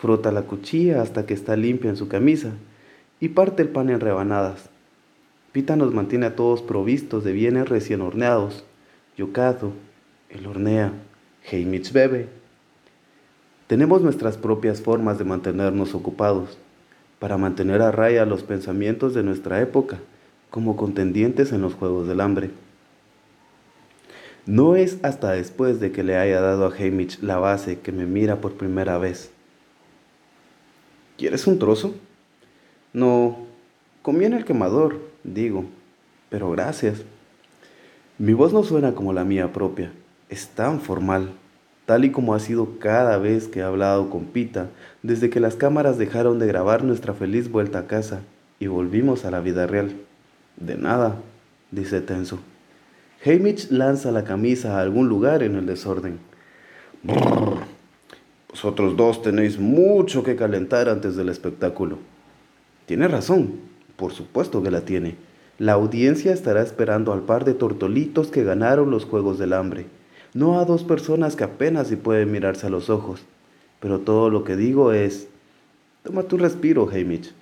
Frota 0.00 0.32
la 0.32 0.44
cuchilla 0.44 1.02
hasta 1.02 1.26
que 1.26 1.34
está 1.34 1.56
limpia 1.56 1.90
en 1.90 1.96
su 1.98 2.08
camisa 2.08 2.52
y 3.20 3.30
parte 3.30 3.62
el 3.62 3.68
pan 3.68 3.90
en 3.90 4.00
rebanadas. 4.00 4.68
Pita 5.52 5.76
nos 5.76 5.94
mantiene 5.94 6.26
a 6.26 6.36
todos 6.36 6.62
provistos 6.62 7.24
de 7.24 7.32
bienes 7.32 7.68
recién 7.68 8.02
horneados. 8.02 8.64
Yocado, 9.16 9.72
él 10.28 10.46
hornea, 10.46 10.92
Hamish 11.50 11.92
bebe. 11.92 12.28
Tenemos 13.66 14.02
nuestras 14.02 14.36
propias 14.36 14.80
formas 14.80 15.18
de 15.18 15.24
mantenernos 15.24 15.94
ocupados, 15.94 16.58
para 17.18 17.38
mantener 17.38 17.80
a 17.82 17.90
raya 17.90 18.26
los 18.26 18.42
pensamientos 18.42 19.14
de 19.14 19.22
nuestra 19.22 19.60
época, 19.60 19.98
como 20.50 20.76
contendientes 20.76 21.52
en 21.52 21.62
los 21.62 21.74
Juegos 21.74 22.06
del 22.06 22.20
Hambre. 22.20 22.50
No 24.44 24.76
es 24.76 24.98
hasta 25.02 25.32
después 25.32 25.80
de 25.80 25.90
que 25.90 26.04
le 26.04 26.16
haya 26.16 26.40
dado 26.40 26.66
a 26.66 26.74
Hamish 26.74 27.20
la 27.20 27.38
base 27.38 27.80
que 27.80 27.90
me 27.90 28.06
mira 28.06 28.40
por 28.40 28.52
primera 28.52 28.98
vez. 28.98 29.32
¿Quieres 31.16 31.46
un 31.46 31.58
trozo? 31.58 31.94
No, 32.92 33.38
conviene 34.02 34.36
el 34.36 34.44
quemador, 34.44 35.00
digo, 35.24 35.64
pero 36.30 36.50
gracias. 36.50 37.02
Mi 38.18 38.32
voz 38.32 38.52
no 38.52 38.62
suena 38.62 38.94
como 38.94 39.12
la 39.12 39.24
mía 39.24 39.52
propia, 39.52 39.92
es 40.28 40.48
tan 40.48 40.80
formal 40.80 41.32
tal 41.86 42.04
y 42.04 42.10
como 42.10 42.34
ha 42.34 42.40
sido 42.40 42.78
cada 42.80 43.16
vez 43.16 43.48
que 43.48 43.60
he 43.60 43.62
hablado 43.62 44.10
con 44.10 44.26
Pita 44.26 44.68
desde 45.02 45.30
que 45.30 45.40
las 45.40 45.54
cámaras 45.54 45.96
dejaron 45.96 46.38
de 46.38 46.48
grabar 46.48 46.84
nuestra 46.84 47.14
feliz 47.14 47.50
vuelta 47.50 47.78
a 47.78 47.86
casa 47.86 48.20
y 48.58 48.66
volvimos 48.66 49.24
a 49.24 49.30
la 49.30 49.40
vida 49.40 49.66
real. 49.66 49.92
De 50.56 50.76
nada, 50.76 51.16
dice 51.70 52.00
tenso. 52.00 52.40
Hamish 53.24 53.70
lanza 53.70 54.10
la 54.10 54.24
camisa 54.24 54.76
a 54.76 54.82
algún 54.82 55.08
lugar 55.08 55.42
en 55.42 55.54
el 55.54 55.66
desorden. 55.66 56.18
Vosotros 58.50 58.96
dos 58.96 59.22
tenéis 59.22 59.58
mucho 59.58 60.24
que 60.24 60.34
calentar 60.34 60.88
antes 60.88 61.14
del 61.14 61.28
espectáculo. 61.28 61.98
Tiene 62.86 63.08
razón, 63.08 63.60
por 63.96 64.12
supuesto 64.12 64.62
que 64.62 64.70
la 64.70 64.80
tiene. 64.82 65.16
La 65.58 65.72
audiencia 65.72 66.32
estará 66.32 66.62
esperando 66.62 67.12
al 67.12 67.22
par 67.22 67.44
de 67.44 67.54
tortolitos 67.54 68.28
que 68.28 68.44
ganaron 68.44 68.90
los 68.90 69.04
Juegos 69.04 69.38
del 69.38 69.52
Hambre 69.52 69.86
no 70.36 70.60
a 70.60 70.66
dos 70.66 70.84
personas 70.84 71.34
que 71.34 71.44
apenas 71.44 71.88
si 71.88 71.96
pueden 71.96 72.30
mirarse 72.30 72.66
a 72.66 72.70
los 72.70 72.90
ojos. 72.90 73.22
Pero 73.80 74.00
todo 74.00 74.28
lo 74.28 74.44
que 74.44 74.54
digo 74.54 74.92
es, 74.92 75.28
toma 76.02 76.24
tu 76.24 76.36
respiro, 76.36 76.90
Hamish. 76.90 77.32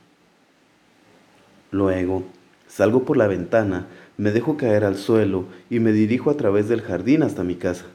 Luego, 1.73 2.23
salgo 2.69 3.05
por 3.05 3.17
la 3.17 3.27
ventana, 3.27 3.89
me 4.17 4.31
dejo 4.31 4.57
caer 4.57 4.85
al 4.85 4.97
suelo 4.97 5.47
y 5.71 5.81
me 5.81 5.91
dirijo 5.91 6.31
a 6.31 6.37
través 6.37 6.69
del 6.69 6.83
jardín 6.83 7.25
hasta 7.25 7.43
mi 7.43 7.57
casa. 7.57 7.87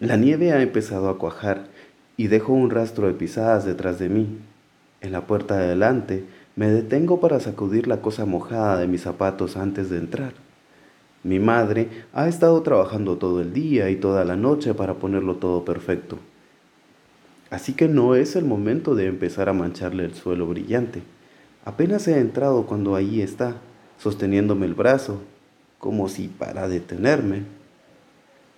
La 0.00 0.16
nieve 0.16 0.50
ha 0.50 0.62
empezado 0.62 1.08
a 1.08 1.18
cuajar 1.18 1.68
y 2.16 2.26
dejo 2.26 2.52
un 2.52 2.70
rastro 2.70 3.06
de 3.06 3.14
pisadas 3.14 3.64
detrás 3.64 4.00
de 4.00 4.08
mí. 4.08 4.38
En 5.00 5.12
la 5.12 5.26
puerta 5.26 5.56
de 5.56 5.64
adelante 5.64 6.24
me 6.56 6.70
detengo 6.70 7.20
para 7.20 7.40
sacudir 7.40 7.86
la 7.86 8.02
cosa 8.02 8.26
mojada 8.26 8.78
de 8.78 8.86
mis 8.86 9.02
zapatos 9.02 9.56
antes 9.56 9.88
de 9.88 9.98
entrar. 9.98 10.34
Mi 11.22 11.38
madre 11.38 11.88
ha 12.12 12.28
estado 12.28 12.62
trabajando 12.62 13.16
todo 13.16 13.40
el 13.40 13.52
día 13.52 13.90
y 13.90 13.96
toda 13.96 14.24
la 14.24 14.36
noche 14.36 14.74
para 14.74 14.94
ponerlo 14.94 15.36
todo 15.36 15.64
perfecto. 15.64 16.18
Así 17.50 17.72
que 17.72 17.88
no 17.88 18.14
es 18.14 18.36
el 18.36 18.44
momento 18.44 18.94
de 18.94 19.06
empezar 19.06 19.48
a 19.48 19.52
mancharle 19.52 20.04
el 20.04 20.14
suelo 20.14 20.46
brillante. 20.46 21.02
Apenas 21.64 22.06
he 22.08 22.18
entrado 22.18 22.66
cuando 22.66 22.94
ahí 22.94 23.20
está, 23.20 23.56
sosteniéndome 23.98 24.66
el 24.66 24.74
brazo, 24.74 25.20
como 25.78 26.08
si 26.08 26.28
para 26.28 26.68
detenerme. 26.68 27.42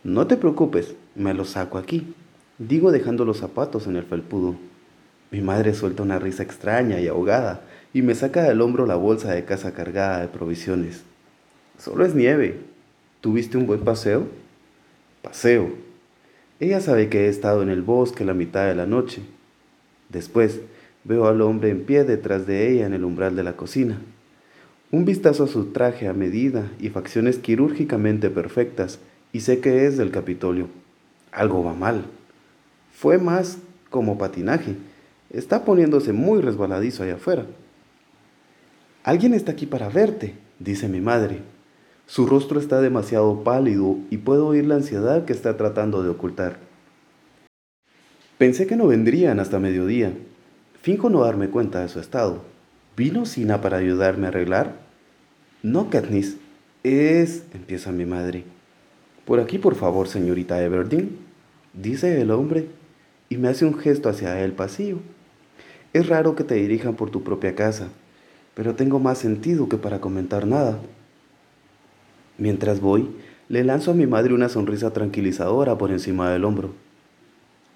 No 0.04 0.26
te 0.26 0.36
preocupes, 0.36 0.94
me 1.14 1.34
lo 1.34 1.44
saco 1.44 1.78
aquí, 1.78 2.14
digo 2.58 2.92
dejando 2.92 3.24
los 3.24 3.38
zapatos 3.38 3.86
en 3.86 3.96
el 3.96 4.04
felpudo. 4.04 4.56
Mi 5.32 5.40
madre 5.40 5.72
suelta 5.72 6.02
una 6.02 6.18
risa 6.18 6.42
extraña 6.42 7.00
y 7.00 7.08
ahogada 7.08 7.62
y 7.94 8.02
me 8.02 8.14
saca 8.14 8.42
del 8.42 8.60
hombro 8.60 8.84
la 8.84 8.96
bolsa 8.96 9.32
de 9.32 9.46
casa 9.46 9.72
cargada 9.72 10.20
de 10.20 10.28
provisiones. 10.28 11.04
Solo 11.78 12.04
es 12.04 12.14
nieve. 12.14 12.60
¿Tuviste 13.22 13.56
un 13.56 13.66
buen 13.66 13.80
paseo? 13.80 14.26
Paseo. 15.22 15.70
Ella 16.60 16.82
sabe 16.82 17.08
que 17.08 17.24
he 17.24 17.28
estado 17.28 17.62
en 17.62 17.70
el 17.70 17.80
bosque 17.80 18.26
la 18.26 18.34
mitad 18.34 18.66
de 18.66 18.74
la 18.74 18.84
noche. 18.84 19.22
Después 20.10 20.60
veo 21.04 21.26
al 21.26 21.40
hombre 21.40 21.70
en 21.70 21.84
pie 21.84 22.04
detrás 22.04 22.46
de 22.46 22.70
ella 22.70 22.84
en 22.84 22.92
el 22.92 23.02
umbral 23.02 23.34
de 23.34 23.42
la 23.42 23.56
cocina. 23.56 23.98
Un 24.90 25.06
vistazo 25.06 25.44
a 25.44 25.48
su 25.48 25.72
traje 25.72 26.08
a 26.08 26.12
medida 26.12 26.70
y 26.78 26.90
facciones 26.90 27.38
quirúrgicamente 27.38 28.28
perfectas 28.28 28.98
y 29.32 29.40
sé 29.40 29.60
que 29.60 29.86
es 29.86 29.96
del 29.96 30.10
Capitolio. 30.10 30.68
Algo 31.30 31.64
va 31.64 31.72
mal. 31.72 32.04
Fue 32.92 33.16
más 33.16 33.56
como 33.88 34.18
patinaje. 34.18 34.76
Está 35.32 35.64
poniéndose 35.64 36.12
muy 36.12 36.42
resbaladizo 36.42 37.02
allá 37.02 37.14
afuera. 37.14 37.46
Alguien 39.02 39.32
está 39.32 39.52
aquí 39.52 39.64
para 39.66 39.88
verte, 39.88 40.34
dice 40.58 40.88
mi 40.88 41.00
madre. 41.00 41.38
Su 42.06 42.26
rostro 42.26 42.60
está 42.60 42.82
demasiado 42.82 43.42
pálido 43.42 43.96
y 44.10 44.18
puedo 44.18 44.46
oír 44.46 44.66
la 44.66 44.74
ansiedad 44.74 45.24
que 45.24 45.32
está 45.32 45.56
tratando 45.56 46.02
de 46.02 46.10
ocultar. 46.10 46.58
Pensé 48.36 48.66
que 48.66 48.76
no 48.76 48.86
vendrían 48.86 49.40
hasta 49.40 49.58
mediodía. 49.58 50.12
Finco 50.82 51.08
no 51.08 51.22
darme 51.22 51.48
cuenta 51.48 51.80
de 51.80 51.88
su 51.88 51.98
estado. 51.98 52.42
¿Vino 52.96 53.24
Sina 53.24 53.62
para 53.62 53.78
ayudarme 53.78 54.26
a 54.26 54.28
arreglar? 54.28 54.74
No, 55.62 55.88
Katniss. 55.88 56.36
Es... 56.82 57.44
empieza 57.54 57.90
mi 57.90 58.04
madre. 58.04 58.44
Por 59.24 59.40
aquí, 59.40 59.58
por 59.58 59.76
favor, 59.76 60.08
señorita 60.08 60.62
Everdeen, 60.62 61.16
dice 61.72 62.20
el 62.20 62.32
hombre, 62.32 62.68
y 63.28 63.38
me 63.38 63.48
hace 63.48 63.64
un 63.64 63.78
gesto 63.78 64.08
hacia 64.08 64.42
el 64.44 64.52
pasillo. 64.52 64.98
Es 65.92 66.08
raro 66.08 66.34
que 66.34 66.44
te 66.44 66.54
dirijan 66.54 66.94
por 66.94 67.10
tu 67.10 67.22
propia 67.22 67.54
casa, 67.54 67.88
pero 68.54 68.74
tengo 68.74 68.98
más 68.98 69.18
sentido 69.18 69.68
que 69.68 69.76
para 69.76 70.00
comentar 70.00 70.46
nada. 70.46 70.78
Mientras 72.38 72.80
voy, 72.80 73.10
le 73.50 73.62
lanzo 73.62 73.90
a 73.90 73.94
mi 73.94 74.06
madre 74.06 74.32
una 74.32 74.48
sonrisa 74.48 74.94
tranquilizadora 74.94 75.76
por 75.76 75.90
encima 75.90 76.30
del 76.30 76.46
hombro. 76.46 76.70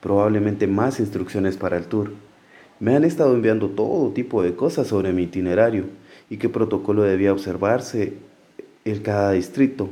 Probablemente 0.01 0.67
más 0.67 0.99
instrucciones 0.99 1.59
para 1.59 1.77
el 1.77 1.85
tour. 1.85 2.13
Me 2.81 2.97
han 2.97 3.05
estado 3.05 3.35
enviando 3.35 3.69
todo 3.69 4.11
tipo 4.13 4.43
de 4.43 4.55
cosas 4.57 4.87
sobre 4.87 5.13
mi 5.13 5.25
itinerario 5.25 5.85
y 6.31 6.39
qué 6.39 6.49
protocolo 6.49 7.03
debía 7.03 7.33
observarse 7.33 8.15
en 8.87 9.01
cada 9.01 9.33
distrito. 9.33 9.91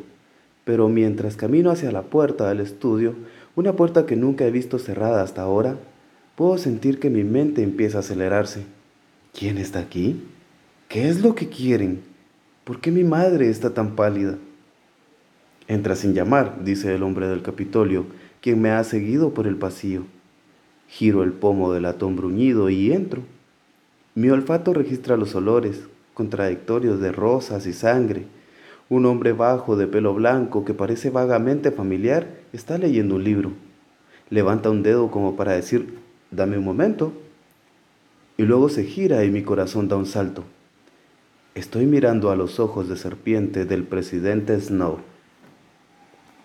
Pero 0.64 0.88
mientras 0.88 1.36
camino 1.36 1.70
hacia 1.70 1.92
la 1.92 2.02
puerta 2.02 2.48
del 2.48 2.60
estudio, 2.60 3.14
una 3.54 3.74
puerta 3.74 4.06
que 4.06 4.16
nunca 4.16 4.46
he 4.46 4.50
visto 4.50 4.78
cerrada 4.78 5.22
hasta 5.22 5.42
ahora, 5.42 5.76
puedo 6.36 6.58
sentir 6.58 6.98
que 6.98 7.10
mi 7.10 7.24
mente 7.24 7.62
empieza 7.62 7.98
a 7.98 8.00
acelerarse. 8.00 8.64
¿Quién 9.32 9.58
está 9.58 9.80
aquí? 9.80 10.22
¿Qué 10.88 11.08
es 11.08 11.20
lo 11.20 11.34
que 11.34 11.48
quieren? 11.48 12.02
¿Por 12.64 12.80
qué 12.80 12.90
mi 12.90 13.04
madre 13.04 13.50
está 13.50 13.74
tan 13.74 13.94
pálida? 13.94 14.38
Entra 15.66 15.96
sin 15.96 16.14
llamar, 16.14 16.64
dice 16.64 16.94
el 16.94 17.02
hombre 17.02 17.28
del 17.28 17.42
Capitolio, 17.42 18.06
quien 18.40 18.60
me 18.60 18.70
ha 18.70 18.84
seguido 18.84 19.32
por 19.32 19.46
el 19.46 19.56
pasillo. 19.56 20.04
Giro 20.88 21.22
el 21.22 21.32
pomo 21.32 21.72
del 21.72 21.84
latón 21.84 22.16
bruñido 22.16 22.68
y 22.68 22.92
entro. 22.92 23.22
Mi 24.14 24.28
olfato 24.28 24.74
registra 24.74 25.16
los 25.16 25.34
olores, 25.34 25.82
contradictorios 26.12 27.00
de 27.00 27.12
rosas 27.12 27.66
y 27.66 27.72
sangre. 27.72 28.26
Un 28.88 29.06
hombre 29.06 29.32
bajo 29.32 29.76
de 29.76 29.86
pelo 29.86 30.14
blanco 30.14 30.64
que 30.64 30.74
parece 30.74 31.10
vagamente 31.10 31.70
familiar 31.70 32.28
está 32.52 32.76
leyendo 32.76 33.16
un 33.16 33.24
libro. 33.24 33.52
Levanta 34.30 34.70
un 34.70 34.82
dedo 34.82 35.10
como 35.10 35.36
para 35.36 35.52
decir, 35.52 36.03
dame 36.34 36.58
un 36.58 36.64
momento. 36.64 37.12
Y 38.36 38.42
luego 38.42 38.68
se 38.68 38.84
gira 38.84 39.24
y 39.24 39.30
mi 39.30 39.42
corazón 39.42 39.88
da 39.88 39.96
un 39.96 40.06
salto. 40.06 40.44
Estoy 41.54 41.86
mirando 41.86 42.30
a 42.30 42.36
los 42.36 42.58
ojos 42.58 42.88
de 42.88 42.96
serpiente 42.96 43.64
del 43.64 43.84
presidente 43.84 44.60
Snow. 44.60 44.98